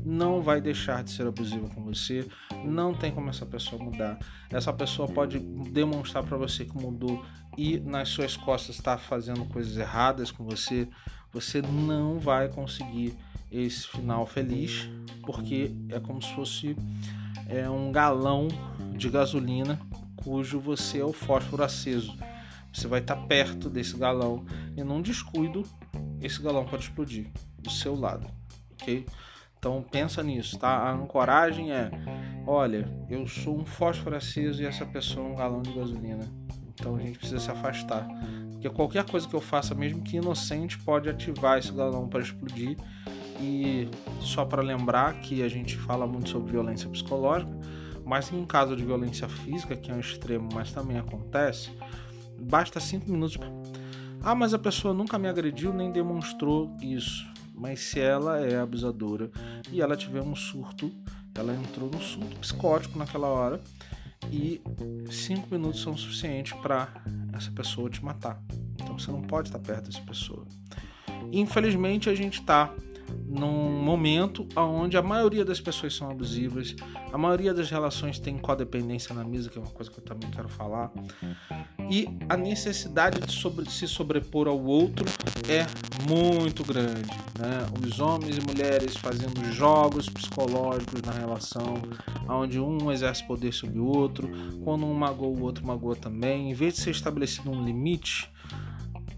não 0.05 0.41
vai 0.41 0.61
deixar 0.61 1.03
de 1.03 1.11
ser 1.11 1.27
abusiva 1.27 1.67
com 1.69 1.83
você, 1.83 2.27
não 2.63 2.93
tem 2.93 3.11
como 3.11 3.29
essa 3.29 3.45
pessoa 3.45 3.83
mudar. 3.83 4.17
Essa 4.49 4.71
pessoa 4.71 5.07
pode 5.07 5.39
demonstrar 5.39 6.23
para 6.23 6.37
você 6.37 6.65
que 6.65 6.75
mudou 6.75 7.23
e 7.57 7.79
nas 7.79 8.09
suas 8.09 8.37
costas 8.37 8.75
está 8.75 8.97
fazendo 8.97 9.45
coisas 9.45 9.75
erradas 9.77 10.31
com 10.31 10.43
você, 10.43 10.87
você 11.31 11.61
não 11.61 12.19
vai 12.19 12.49
conseguir 12.49 13.17
esse 13.51 13.87
final 13.87 14.25
feliz, 14.25 14.89
porque 15.23 15.71
é 15.89 15.99
como 15.99 16.21
se 16.21 16.33
fosse 16.33 16.75
é, 17.47 17.69
um 17.69 17.91
galão 17.91 18.47
de 18.95 19.09
gasolina 19.09 19.79
cujo 20.15 20.59
você 20.59 20.99
é 20.99 21.05
o 21.05 21.11
fósforo 21.11 21.63
aceso. 21.63 22.15
Você 22.71 22.87
vai 22.87 23.01
estar 23.01 23.15
perto 23.15 23.69
desse 23.69 23.97
galão 23.97 24.45
e 24.77 24.83
num 24.83 25.01
descuido 25.01 25.63
esse 26.21 26.41
galão 26.41 26.65
pode 26.65 26.83
explodir 26.83 27.27
do 27.59 27.69
seu 27.69 27.95
lado, 27.95 28.27
ok? 28.73 29.05
Então 29.57 29.83
pensa 29.91 30.23
nisso, 30.23 30.57
tá? 30.57 30.69
A 30.69 30.93
ancoragem 30.93 31.71
é, 31.71 31.91
olha, 32.47 32.87
eu 33.09 33.27
sou 33.27 33.59
um 33.59 33.65
fósforo 33.65 34.15
aceso 34.15 34.61
e 34.61 34.65
essa 34.65 34.85
pessoa 34.85 35.27
é 35.27 35.31
um 35.31 35.35
galão 35.35 35.61
de 35.61 35.73
gasolina. 35.73 36.27
Então 36.73 36.95
a 36.95 36.99
gente 36.99 37.19
precisa 37.19 37.39
se 37.39 37.51
afastar, 37.51 38.07
porque 38.51 38.69
qualquer 38.69 39.03
coisa 39.03 39.27
que 39.27 39.35
eu 39.35 39.41
faça, 39.41 39.75
mesmo 39.75 40.01
que 40.01 40.17
inocente, 40.17 40.79
pode 40.79 41.09
ativar 41.09 41.59
esse 41.59 41.71
galão 41.71 42.07
para 42.07 42.21
explodir 42.21 42.77
e 43.41 43.89
só 44.19 44.45
para 44.45 44.61
lembrar 44.61 45.19
que 45.21 45.41
a 45.41 45.47
gente 45.47 45.75
fala 45.77 46.05
muito 46.05 46.29
sobre 46.29 46.51
violência 46.51 46.89
psicológica, 46.89 47.51
mas 48.05 48.31
em 48.31 48.45
caso 48.45 48.75
de 48.75 48.83
violência 48.83 49.27
física, 49.27 49.75
que 49.75 49.91
é 49.91 49.93
um 49.93 49.99
extremo, 49.99 50.49
mas 50.53 50.71
também 50.71 50.97
acontece, 50.97 51.71
basta 52.39 52.79
cinco 52.79 53.09
minutos. 53.09 53.37
Ah, 54.21 54.35
mas 54.35 54.53
a 54.53 54.59
pessoa 54.59 54.93
nunca 54.93 55.17
me 55.17 55.27
agrediu 55.27 55.73
nem 55.73 55.91
demonstrou 55.91 56.75
isso. 56.81 57.27
Mas 57.55 57.79
se 57.79 57.99
ela 57.99 58.39
é 58.39 58.59
abusadora 58.59 59.29
e 59.71 59.81
ela 59.81 59.95
tiver 59.95 60.21
um 60.21 60.35
surto, 60.35 60.91
ela 61.35 61.53
entrou 61.53 61.89
no 61.89 62.01
surto 62.01 62.35
psicótico 62.37 62.97
naquela 62.97 63.27
hora 63.27 63.61
e 64.31 64.61
cinco 65.09 65.47
minutos 65.51 65.81
são 65.81 65.95
suficientes 65.97 66.53
para 66.53 66.87
essa 67.33 67.51
pessoa 67.51 67.89
te 67.89 68.03
matar. 68.03 68.41
Então 68.75 68.97
você 68.97 69.11
não 69.11 69.21
pode 69.21 69.49
estar 69.49 69.59
perto 69.59 69.89
dessa 69.89 70.01
pessoa. 70.01 70.45
Infelizmente 71.31 72.09
a 72.09 72.15
gente 72.15 72.41
está 72.41 72.73
num 73.27 73.81
momento 73.83 74.47
onde 74.55 74.97
a 74.97 75.01
maioria 75.01 75.45
das 75.45 75.59
pessoas 75.59 75.95
são 75.95 76.09
abusivas, 76.09 76.75
a 77.11 77.17
maioria 77.17 77.53
das 77.53 77.69
relações 77.69 78.19
tem 78.19 78.37
codependência 78.37 79.13
na 79.15 79.23
mesa, 79.23 79.49
que 79.49 79.57
é 79.57 79.61
uma 79.61 79.71
coisa 79.71 79.89
que 79.89 79.99
eu 79.99 80.03
também 80.03 80.29
quero 80.29 80.49
falar, 80.49 80.91
e 81.89 82.07
a 82.29 82.37
necessidade 82.37 83.19
de, 83.19 83.31
sobre, 83.31 83.69
se 83.69 83.87
sobrepor 83.87 84.47
ao 84.47 84.61
outro 84.63 85.05
é 85.49 85.65
muito 86.09 86.63
grande. 86.63 87.09
Né? 87.37 87.65
Os 87.85 87.99
homens 87.99 88.37
e 88.37 88.41
mulheres 88.41 88.95
fazendo 88.95 89.43
jogos 89.51 90.07
psicológicos 90.09 91.01
na 91.01 91.11
relação, 91.11 91.81
onde 92.29 92.59
um 92.59 92.91
exerce 92.91 93.25
poder 93.25 93.53
sobre 93.53 93.79
o 93.79 93.85
outro, 93.85 94.29
quando 94.63 94.85
um 94.85 94.93
magoa, 94.93 95.27
o 95.27 95.41
outro 95.41 95.65
magoa 95.65 95.95
também. 95.95 96.51
Em 96.51 96.53
vez 96.53 96.75
de 96.75 96.81
ser 96.81 96.91
estabelecido 96.91 97.49
um 97.51 97.63
limite, 97.63 98.29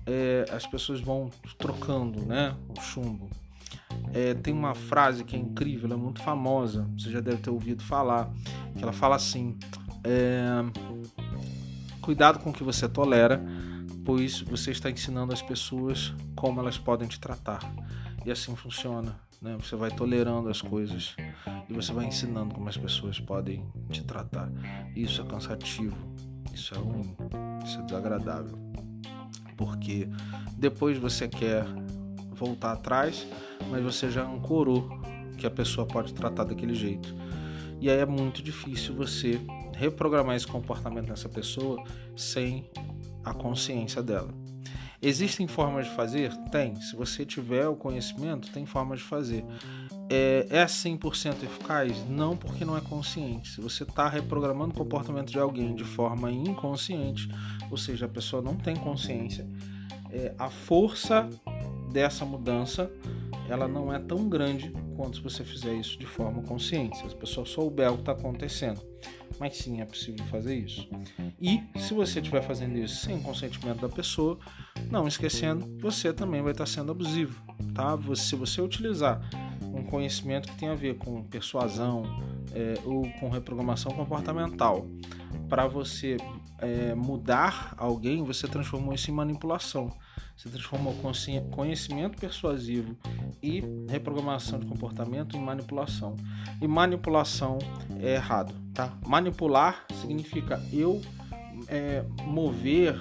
é, 0.06 0.45
as 0.51 0.65
pessoas 0.65 0.99
vão 0.99 1.29
trocando 1.58 2.25
né, 2.25 2.56
o 2.69 2.82
chumbo. 2.82 3.29
É, 4.13 4.36
tem 4.36 4.54
uma 4.54 4.76
frase 4.76 5.23
que 5.23 5.36
é 5.36 5.39
incrível, 5.39 5.86
ela 5.86 5.99
é 5.99 6.02
muito 6.02 6.21
famosa, 6.21 6.88
você 6.95 7.10
já 7.10 7.19
deve 7.19 7.38
ter 7.38 7.49
ouvido 7.49 7.84
falar, 7.84 8.32
que 8.78 8.84
ela 8.84 8.93
fala 8.93 9.15
assim: 9.15 9.58
é, 10.04 10.63
cuidado 11.99 12.38
com 12.39 12.52
o 12.52 12.54
que 12.54 12.63
você 12.63 12.88
tolera, 12.88 13.43
pois 14.06 14.41
você 14.41 14.71
está 14.71 14.91
ensinando 14.91 15.34
as 15.34 15.41
pessoas 15.41 16.13
como 16.36 16.60
elas 16.60 16.78
podem 16.78 17.08
te 17.08 17.19
tratar. 17.19 17.60
E 18.26 18.32
assim 18.32 18.56
funciona, 18.56 19.19
né? 19.41 19.58
Você 19.60 19.76
vai 19.76 19.89
tolerando 19.89 20.47
as 20.47 20.62
coisas 20.62 21.15
e 21.67 21.73
você 21.73 21.91
vai 21.91 22.06
ensinando 22.06 22.54
como 22.54 22.69
as 22.69 22.78
pessoas 22.78 23.19
podem 23.19 23.65
te 23.89 24.04
tratar. 24.04 24.49
Isso 24.95 25.21
é 25.21 25.26
cansativo, 25.26 25.97
isso 26.54 26.76
é 26.76 26.78
ruim, 26.78 27.15
isso 27.65 27.80
é 27.80 27.82
desagradável, 27.82 28.58
porque 29.58 30.08
depois 30.56 30.97
você 30.97 31.28
quer 31.28 31.65
voltar 32.32 32.73
atrás 32.73 33.26
mas 33.69 33.84
você 33.84 34.10
já 34.10 34.23
ancorou 34.23 34.89
que 35.38 35.45
a 35.45 35.52
pessoa 35.52 35.86
pode 35.86 36.13
tratar 36.13 36.43
daquele 36.43 36.76
jeito. 36.76 37.13
E 37.80 37.89
aí 37.89 37.99
é 37.99 38.06
muito 38.06 38.41
difícil 38.41 38.95
você 38.95 39.41
reprogramar 39.76 40.36
esse 40.36 40.47
comportamento 40.47 41.10
nessa 41.10 41.28
pessoa 41.28 41.84
sem 42.15 42.69
a 43.23 43.34
consciência 43.34 44.02
dela. 44.02 44.34
Existem 45.02 45.47
formas 45.47 45.88
de 45.88 45.91
fazer? 45.91 46.34
Tem. 46.49 46.76
Se 46.78 46.95
você 46.95 47.26
tiver 47.26 47.67
o 47.67 47.76
conhecimento, 47.76 48.49
tem 48.54 48.65
formas 48.65 48.99
de 48.99 49.06
fazer. 49.06 49.43
É, 50.10 50.47
é 50.49 50.65
100% 50.65 51.43
eficaz? 51.43 52.08
Não, 52.08 52.38
porque 52.38 52.63
não 52.63 52.78
é 52.78 52.80
consciente. 52.80 53.49
Se 53.49 53.60
você 53.60 53.84
está 53.84 54.08
reprogramando 54.08 54.71
o 54.71 54.78
comportamento 54.78 55.30
de 55.30 55.39
alguém 55.39 55.76
de 55.76 55.84
forma 55.84 56.32
inconsciente, 56.32 57.28
ou 57.69 57.76
seja, 57.76 58.06
a 58.06 58.10
pessoa 58.10 58.41
não 58.41 58.56
tem 58.56 58.78
consciência, 58.78 59.45
é, 60.10 60.34
a 60.39 60.49
força 60.49 61.28
dessa 61.91 62.23
mudança 62.23 62.89
ela 63.49 63.67
não 63.67 63.93
é 63.93 63.99
tão 63.99 64.29
grande 64.29 64.71
quanto 64.95 65.17
se 65.17 65.23
você 65.23 65.43
fizer 65.43 65.73
isso 65.73 65.97
de 65.97 66.06
forma 66.06 66.41
consciente, 66.43 66.97
se 66.97 67.06
as 67.06 67.13
pessoas 67.13 67.49
souber 67.49 67.91
o 67.91 67.95
que 67.95 68.01
está 68.01 68.12
acontecendo. 68.13 68.82
Mas 69.39 69.58
sim, 69.58 69.82
é 69.82 69.86
possível 69.86 70.23
fazer 70.27 70.56
isso. 70.56 70.88
E 71.41 71.62
se 71.77 71.93
você 71.93 72.19
estiver 72.19 72.41
fazendo 72.41 72.77
isso 72.77 73.03
sem 73.03 73.21
consentimento 73.21 73.82
da 73.82 73.89
pessoa, 73.89 74.38
não 74.89 75.08
esquecendo, 75.08 75.77
você 75.79 76.13
também 76.13 76.41
vai 76.41 76.51
estar 76.51 76.65
sendo 76.65 76.91
abusivo, 76.91 77.41
tá? 77.73 77.97
Se 78.15 78.36
você 78.36 78.62
utilizar 78.62 79.27
um 79.62 79.84
conhecimento 79.84 80.47
que 80.47 80.58
tem 80.58 80.69
a 80.69 80.75
ver 80.75 80.97
com 80.97 81.23
persuasão 81.23 82.03
é, 82.53 82.75
ou 82.86 83.10
com 83.19 83.29
reprogramação 83.29 83.91
comportamental 83.91 84.86
para 85.49 85.67
você 85.67 86.17
é, 86.63 86.95
mudar 86.95 87.73
alguém, 87.78 88.23
você 88.23 88.47
transformou 88.47 88.93
isso 88.93 89.12
em 89.12 89.13
manipulação. 89.13 89.91
Você 90.36 90.49
transformou 90.49 90.95
conhecimento 91.52 92.17
persuasivo 92.17 92.97
e 93.41 93.63
reprogramação 93.88 94.60
de 94.60 94.65
comportamento 94.65 95.38
em 95.38 95.39
manipulação. 95.39 96.15
E 96.60 96.67
manipulação 96.67 97.60
é 97.99 98.15
errado, 98.15 98.54
tá? 98.73 98.97
Manipular 99.06 99.86
significa 100.02 100.62
eu 100.71 101.02
é, 101.67 102.04
mover, 102.26 102.97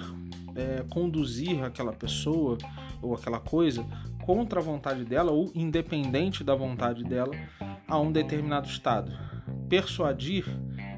é, 0.55 0.85
conduzir 0.89 1.63
aquela 1.63 1.91
pessoa 1.91 2.57
ou 3.01 3.15
aquela 3.15 3.39
coisa 3.39 3.83
contra 4.23 4.59
a 4.59 4.63
vontade 4.63 5.03
dela 5.03 5.31
ou 5.31 5.51
independente 5.55 6.43
da 6.43 6.55
vontade 6.55 7.03
dela 7.03 7.33
a 7.87 7.99
um 7.99 8.11
determinado 8.11 8.67
estado. 8.67 9.11
Persuadir 9.67 10.45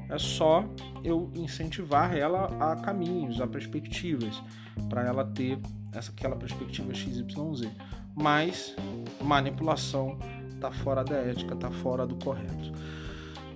é 0.08 0.18
só 0.18 0.64
eu 1.02 1.30
incentivar 1.34 2.16
ela 2.16 2.46
a 2.60 2.76
caminhos, 2.76 3.40
a 3.40 3.46
perspectivas, 3.46 4.42
para 4.88 5.04
ela 5.04 5.24
ter 5.24 5.58
essa 5.92 6.10
aquela 6.10 6.36
perspectiva 6.36 6.94
XYZ. 6.94 7.68
Mas 8.14 8.74
manipulação 9.20 10.18
está 10.54 10.70
fora 10.70 11.04
da 11.04 11.16
ética, 11.16 11.54
está 11.54 11.70
fora 11.70 12.06
do 12.06 12.16
correto. 12.16 12.72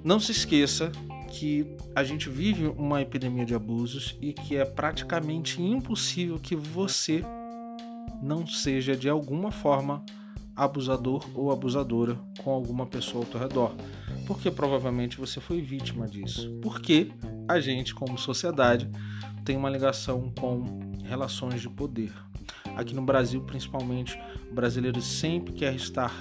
Não 0.03 0.19
se 0.19 0.33
esqueça 0.33 0.91
que 1.29 1.77
a 1.95 2.03
gente 2.03 2.29
vive 2.29 2.67
uma 2.67 3.01
epidemia 3.01 3.45
de 3.45 3.55
abusos 3.55 4.17
e 4.21 4.33
que 4.33 4.57
é 4.57 4.65
praticamente 4.65 5.63
impossível 5.63 6.39
que 6.39 6.57
você 6.57 7.23
não 8.23 8.47
seja 8.47 8.97
de 8.97 9.09
alguma 9.09 9.51
forma 9.51 10.05
abusador 10.61 11.25
ou 11.35 11.51
abusadora 11.51 12.19
com 12.45 12.51
alguma 12.51 12.85
pessoa 12.85 13.25
ao 13.25 13.31
teu 13.31 13.41
redor. 13.41 13.75
Porque 14.27 14.51
provavelmente 14.51 15.19
você 15.19 15.41
foi 15.41 15.63
vítima 15.63 16.07
disso. 16.07 16.59
Porque 16.61 17.11
a 17.49 17.59
gente, 17.59 17.95
como 17.95 18.19
sociedade, 18.19 18.89
tem 19.43 19.57
uma 19.57 19.71
ligação 19.71 20.31
com 20.39 20.63
relações 21.03 21.63
de 21.63 21.69
poder. 21.71 22.13
Aqui 22.77 22.95
no 22.95 23.03
Brasil, 23.03 23.41
principalmente, 23.43 24.21
o 24.51 24.55
brasileiro 24.55 25.01
sempre 25.01 25.55
quer 25.55 25.75
estar 25.75 26.13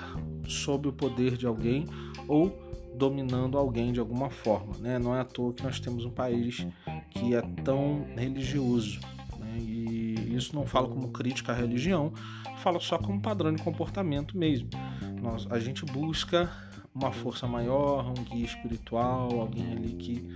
sob 0.47 0.87
o 0.87 0.93
poder 0.93 1.35
de 1.35 1.45
alguém 1.45 1.85
ou 2.25 2.57
dominando 2.95 3.57
alguém 3.57 3.91
de 3.91 3.99
alguma 3.99 4.29
forma. 4.29 4.77
Né? 4.79 4.97
Não 4.97 5.13
é 5.13 5.19
à 5.19 5.25
toa 5.25 5.53
que 5.53 5.63
nós 5.63 5.81
temos 5.81 6.05
um 6.05 6.11
país 6.11 6.65
que 7.11 7.35
é 7.35 7.41
tão 7.63 8.07
religioso. 8.15 8.99
Isso 10.39 10.55
não 10.55 10.65
falo 10.65 10.89
como 10.89 11.09
crítica 11.09 11.51
à 11.51 11.55
religião, 11.55 12.11
falo 12.57 12.79
só 12.79 12.97
como 12.97 13.21
padrão 13.21 13.53
de 13.53 13.61
comportamento 13.61 14.37
mesmo. 14.37 14.69
Nós, 15.21 15.45
a 15.51 15.59
gente 15.59 15.85
busca 15.85 16.49
uma 16.93 17.11
força 17.11 17.47
maior, 17.47 18.09
um 18.09 18.23
guia 18.23 18.45
espiritual, 18.45 19.39
alguém 19.39 19.71
ali 19.71 19.93
que 19.93 20.27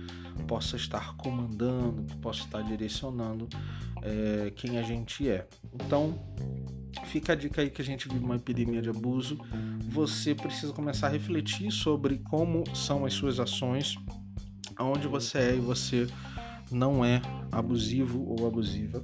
possa 0.46 0.76
estar 0.76 1.16
comandando, 1.16 2.04
que 2.04 2.16
possa 2.16 2.40
estar 2.40 2.62
direcionando 2.62 3.48
é, 4.02 4.52
quem 4.54 4.78
a 4.78 4.82
gente 4.82 5.28
é. 5.28 5.46
Então, 5.74 6.18
fica 7.06 7.32
a 7.32 7.36
dica 7.36 7.62
aí 7.62 7.70
que 7.70 7.82
a 7.82 7.84
gente 7.84 8.08
vive 8.08 8.24
uma 8.24 8.36
epidemia 8.36 8.80
de 8.80 8.90
abuso. 8.90 9.38
Você 9.88 10.34
precisa 10.34 10.72
começar 10.72 11.08
a 11.08 11.10
refletir 11.10 11.70
sobre 11.70 12.18
como 12.18 12.64
são 12.74 13.04
as 13.04 13.14
suas 13.14 13.40
ações, 13.40 13.96
aonde 14.76 15.06
você 15.08 15.38
é 15.38 15.56
e 15.56 15.60
você 15.60 16.06
não 16.70 17.04
é 17.04 17.20
abusivo 17.50 18.24
ou 18.26 18.46
abusiva. 18.46 19.02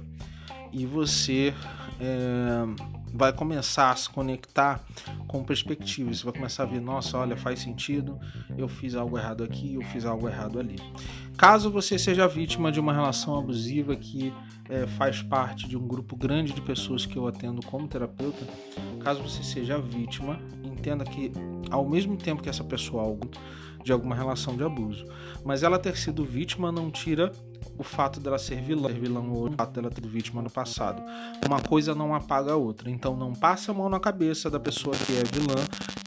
E 0.71 0.85
você 0.85 1.53
é, 1.99 2.65
vai 3.13 3.33
começar 3.33 3.91
a 3.91 3.95
se 3.95 4.09
conectar 4.09 4.81
com 5.27 5.43
perspectivas. 5.43 6.19
Você 6.19 6.23
vai 6.23 6.33
começar 6.33 6.63
a 6.63 6.65
ver, 6.65 6.81
nossa, 6.81 7.17
olha, 7.17 7.35
faz 7.35 7.59
sentido, 7.59 8.19
eu 8.57 8.67
fiz 8.67 8.95
algo 8.95 9.17
errado 9.17 9.43
aqui, 9.43 9.75
eu 9.75 9.81
fiz 9.81 10.05
algo 10.05 10.27
errado 10.27 10.59
ali. 10.59 10.77
Caso 11.37 11.71
você 11.71 11.99
seja 11.99 12.27
vítima 12.27 12.71
de 12.71 12.79
uma 12.79 12.93
relação 12.93 13.37
abusiva 13.37 13.95
que 13.95 14.33
é, 14.69 14.87
faz 14.87 15.21
parte 15.21 15.67
de 15.67 15.77
um 15.77 15.87
grupo 15.87 16.15
grande 16.15 16.53
de 16.53 16.61
pessoas 16.61 17.05
que 17.05 17.17
eu 17.17 17.27
atendo 17.27 17.65
como 17.65 17.87
terapeuta, 17.87 18.45
caso 19.01 19.21
você 19.21 19.43
seja 19.43 19.77
vítima, 19.77 20.39
entenda 20.63 21.03
que 21.03 21.31
ao 21.69 21.87
mesmo 21.87 22.15
tempo 22.15 22.41
que 22.41 22.49
essa 22.49 22.63
pessoa 22.63 23.03
algo 23.03 23.29
de 23.83 23.91
alguma 23.91 24.15
relação 24.15 24.55
de 24.55 24.63
abuso, 24.63 25.05
mas 25.43 25.63
ela 25.63 25.79
ter 25.79 25.97
sido 25.97 26.23
vítima 26.23 26.71
não 26.71 26.91
tira 26.91 27.31
o 27.77 27.83
fato 27.83 28.19
dela 28.19 28.37
ser 28.37 28.61
vilã, 28.61 28.89
ser 28.89 28.99
vilã 28.99 29.21
ou 29.21 29.49
o 29.49 29.51
fato 29.53 29.73
dela 29.73 29.89
ter 29.89 29.95
sido 29.95 30.09
vítima 30.09 30.41
no 30.41 30.49
passado. 30.49 31.01
Uma 31.45 31.61
coisa 31.61 31.95
não 31.95 32.13
apaga 32.13 32.53
a 32.53 32.55
outra. 32.55 32.89
Então 32.89 33.15
não 33.15 33.33
passe 33.33 33.71
a 33.71 33.73
mão 33.73 33.89
na 33.89 33.99
cabeça 33.99 34.49
da 34.49 34.59
pessoa 34.59 34.95
que 34.95 35.13
é 35.13 35.23
vilã, 35.23 35.55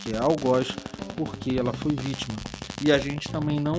que 0.02 0.14
é 0.14 0.18
algoz, 0.18 0.68
porque 1.16 1.58
ela 1.58 1.72
foi 1.72 1.94
vítima. 1.94 2.36
E 2.84 2.92
a 2.92 2.98
gente 2.98 3.28
também 3.28 3.58
não 3.58 3.76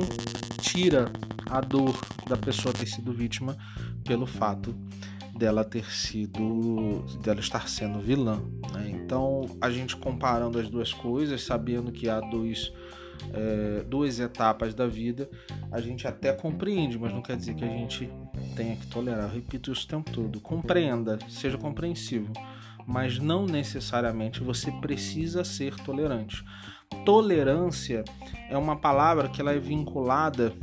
tira 0.62 1.12
a 1.49 1.62
dor 1.62 1.99
da 2.27 2.36
pessoa 2.36 2.73
ter 2.73 2.88
sido 2.88 3.13
vítima 3.13 3.55
pelo 4.03 4.25
fato 4.25 4.75
dela 5.38 5.65
ter 5.65 5.86
sido 5.91 7.03
dela 7.21 7.41
estar 7.41 7.67
sendo 7.67 7.99
vilã 7.99 8.41
né? 8.73 8.89
então 8.89 9.45
a 9.60 9.69
gente 9.69 9.95
comparando 9.97 10.58
as 10.58 10.69
duas 10.69 10.93
coisas 10.93 11.43
sabendo 11.43 11.91
que 11.91 12.08
há 12.08 12.21
dois 12.21 12.71
é, 13.34 13.84
duas 13.84 14.19
etapas 14.19 14.73
da 14.73 14.88
vida, 14.88 15.30
a 15.71 15.82
gente 15.82 16.08
até 16.08 16.34
compreende, 16.34 16.97
mas 16.97 17.13
não 17.13 17.21
quer 17.21 17.38
dizer 17.38 17.56
que 17.56 17.63
a 17.63 17.67
gente 17.67 18.10
tenha 18.56 18.75
que 18.75 18.88
tolerar. 18.88 19.25
Eu 19.25 19.34
repito 19.34 19.71
isso 19.71 19.86
o 19.86 19.89
tempo 19.89 20.12
todo. 20.12 20.39
Compreenda, 20.39 21.19
seja 21.30 21.58
compreensivo, 21.58 22.32
mas 22.86 23.19
não 23.19 23.45
necessariamente 23.45 24.41
você 24.41 24.71
precisa 24.71 25.43
ser 25.43 25.75
tolerante. 25.75 26.43
Tolerância 27.04 28.04
é 28.49 28.58
uma 28.58 28.75
palavra 28.75 29.28
que 29.28 29.41
ela 29.41 29.51
é 29.51 29.60
vinculada 29.60 30.54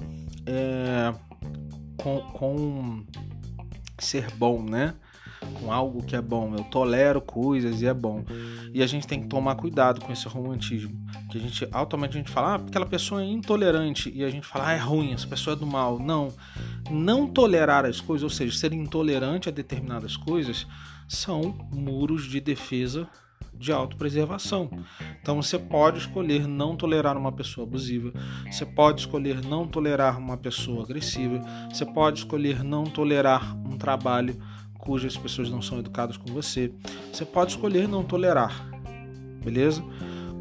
é, 0.46 1.14
com, 1.96 2.20
com 2.32 3.04
ser 3.98 4.30
bom, 4.32 4.62
né? 4.62 4.94
Com 5.52 5.72
algo 5.72 6.02
que 6.02 6.16
é 6.16 6.20
bom. 6.20 6.54
Eu 6.56 6.64
tolero 6.64 7.20
coisas 7.20 7.82
e 7.82 7.86
é 7.86 7.94
bom. 7.94 8.24
E 8.72 8.82
a 8.82 8.86
gente 8.86 9.06
tem 9.06 9.20
que 9.20 9.28
tomar 9.28 9.54
cuidado 9.54 10.00
com 10.00 10.12
esse 10.12 10.26
romantismo. 10.28 10.92
Que 11.30 11.38
a 11.38 11.40
gente 11.40 11.68
automaticamente 11.70 12.16
a 12.16 12.20
gente 12.20 12.30
fala, 12.30 12.54
ah, 12.54 12.66
aquela 12.66 12.86
pessoa 12.86 13.22
é 13.22 13.26
intolerante. 13.26 14.10
E 14.14 14.24
a 14.24 14.30
gente 14.30 14.46
fala, 14.46 14.68
ah, 14.68 14.72
é 14.72 14.78
ruim, 14.78 15.12
essa 15.12 15.26
pessoa 15.26 15.54
é 15.54 15.58
do 15.58 15.66
mal. 15.66 15.98
Não. 15.98 16.28
Não 16.90 17.26
tolerar 17.26 17.84
as 17.84 18.00
coisas, 18.00 18.24
ou 18.24 18.30
seja, 18.30 18.56
ser 18.56 18.72
intolerante 18.72 19.48
a 19.48 19.52
determinadas 19.52 20.16
coisas, 20.16 20.66
são 21.08 21.54
muros 21.70 22.24
de 22.24 22.40
defesa 22.40 23.08
de 23.62 23.72
autopreservação. 23.72 24.68
Então 25.20 25.40
você 25.40 25.58
pode 25.58 25.98
escolher 25.98 26.48
não 26.48 26.76
tolerar 26.76 27.16
uma 27.16 27.30
pessoa 27.30 27.66
abusiva, 27.66 28.12
você 28.50 28.66
pode 28.66 29.02
escolher 29.02 29.40
não 29.44 29.68
tolerar 29.68 30.18
uma 30.18 30.36
pessoa 30.36 30.82
agressiva, 30.82 31.40
você 31.70 31.86
pode 31.86 32.20
escolher 32.20 32.64
não 32.64 32.84
tolerar 32.84 33.56
um 33.56 33.78
trabalho 33.78 34.36
cujas 34.82 35.16
pessoas 35.16 35.48
não 35.48 35.62
são 35.62 35.78
educadas 35.78 36.16
com 36.16 36.32
você. 36.32 36.72
Você 37.12 37.24
pode 37.24 37.52
escolher 37.52 37.88
não 37.88 38.02
tolerar, 38.02 38.68
beleza? 39.42 39.82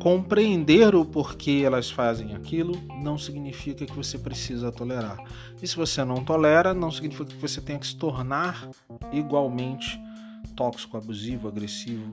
Compreender 0.02 0.96
o 0.96 1.06
porquê 1.06 1.62
elas 1.64 1.92
fazem 1.92 2.34
aquilo 2.34 2.74
não 3.04 3.20
significa 3.20 3.86
que 3.86 3.94
você 3.94 4.18
precisa 4.18 4.72
tolerar. 4.72 5.18
E 5.62 5.68
se 5.68 5.76
você 5.76 6.04
não 6.04 6.26
tolera, 6.26 6.74
não 6.74 6.90
significa 6.90 7.26
que 7.26 7.36
você 7.36 7.62
tenha 7.62 7.78
que 7.78 7.86
se 7.86 7.96
tornar 7.96 8.68
igualmente 9.14 10.02
tóxico, 10.56 10.98
abusivo, 10.98 11.48
agressivo. 11.48 12.12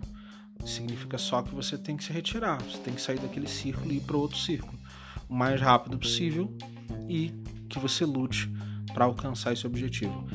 Significa 0.67 1.17
só 1.17 1.41
que 1.41 1.55
você 1.55 1.79
tem 1.79 1.97
que 1.97 2.05
se 2.05 2.13
retirar, 2.13 2.63
você 2.63 2.77
tem 2.79 2.93
que 2.93 3.01
sair 3.01 3.19
daquele 3.19 3.49
círculo 3.49 3.91
e 3.91 3.97
ir 3.97 4.01
para 4.01 4.17
outro 4.19 4.37
círculo 4.37 4.79
o 5.29 5.35
mais 5.35 5.59
rápido 5.61 5.99
possível 5.99 6.53
e 7.09 7.33
que 7.69 7.79
você 7.79 8.05
lute 8.05 8.51
para 8.93 9.05
alcançar 9.07 9.53
esse 9.53 9.67
objetivo. 9.67 10.27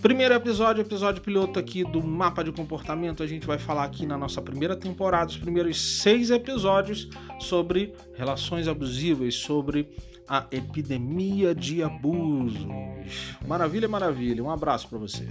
Primeiro 0.00 0.32
episódio, 0.32 0.80
episódio 0.80 1.20
piloto 1.20 1.58
aqui 1.58 1.82
do 1.82 2.02
mapa 2.02 2.44
de 2.44 2.52
comportamento. 2.52 3.22
A 3.22 3.26
gente 3.26 3.46
vai 3.46 3.58
falar 3.58 3.84
aqui 3.84 4.06
na 4.06 4.16
nossa 4.16 4.40
primeira 4.40 4.76
temporada, 4.76 5.30
os 5.30 5.36
primeiros 5.36 6.00
seis 6.00 6.30
episódios 6.30 7.08
sobre 7.40 7.92
relações 8.14 8.68
abusivas, 8.68 9.34
sobre 9.34 9.88
a 10.28 10.46
epidemia 10.52 11.54
de 11.54 11.82
abusos. 11.82 13.36
Maravilha, 13.46 13.88
maravilha. 13.88 14.42
Um 14.42 14.50
abraço 14.50 14.88
para 14.88 14.98
você. 14.98 15.26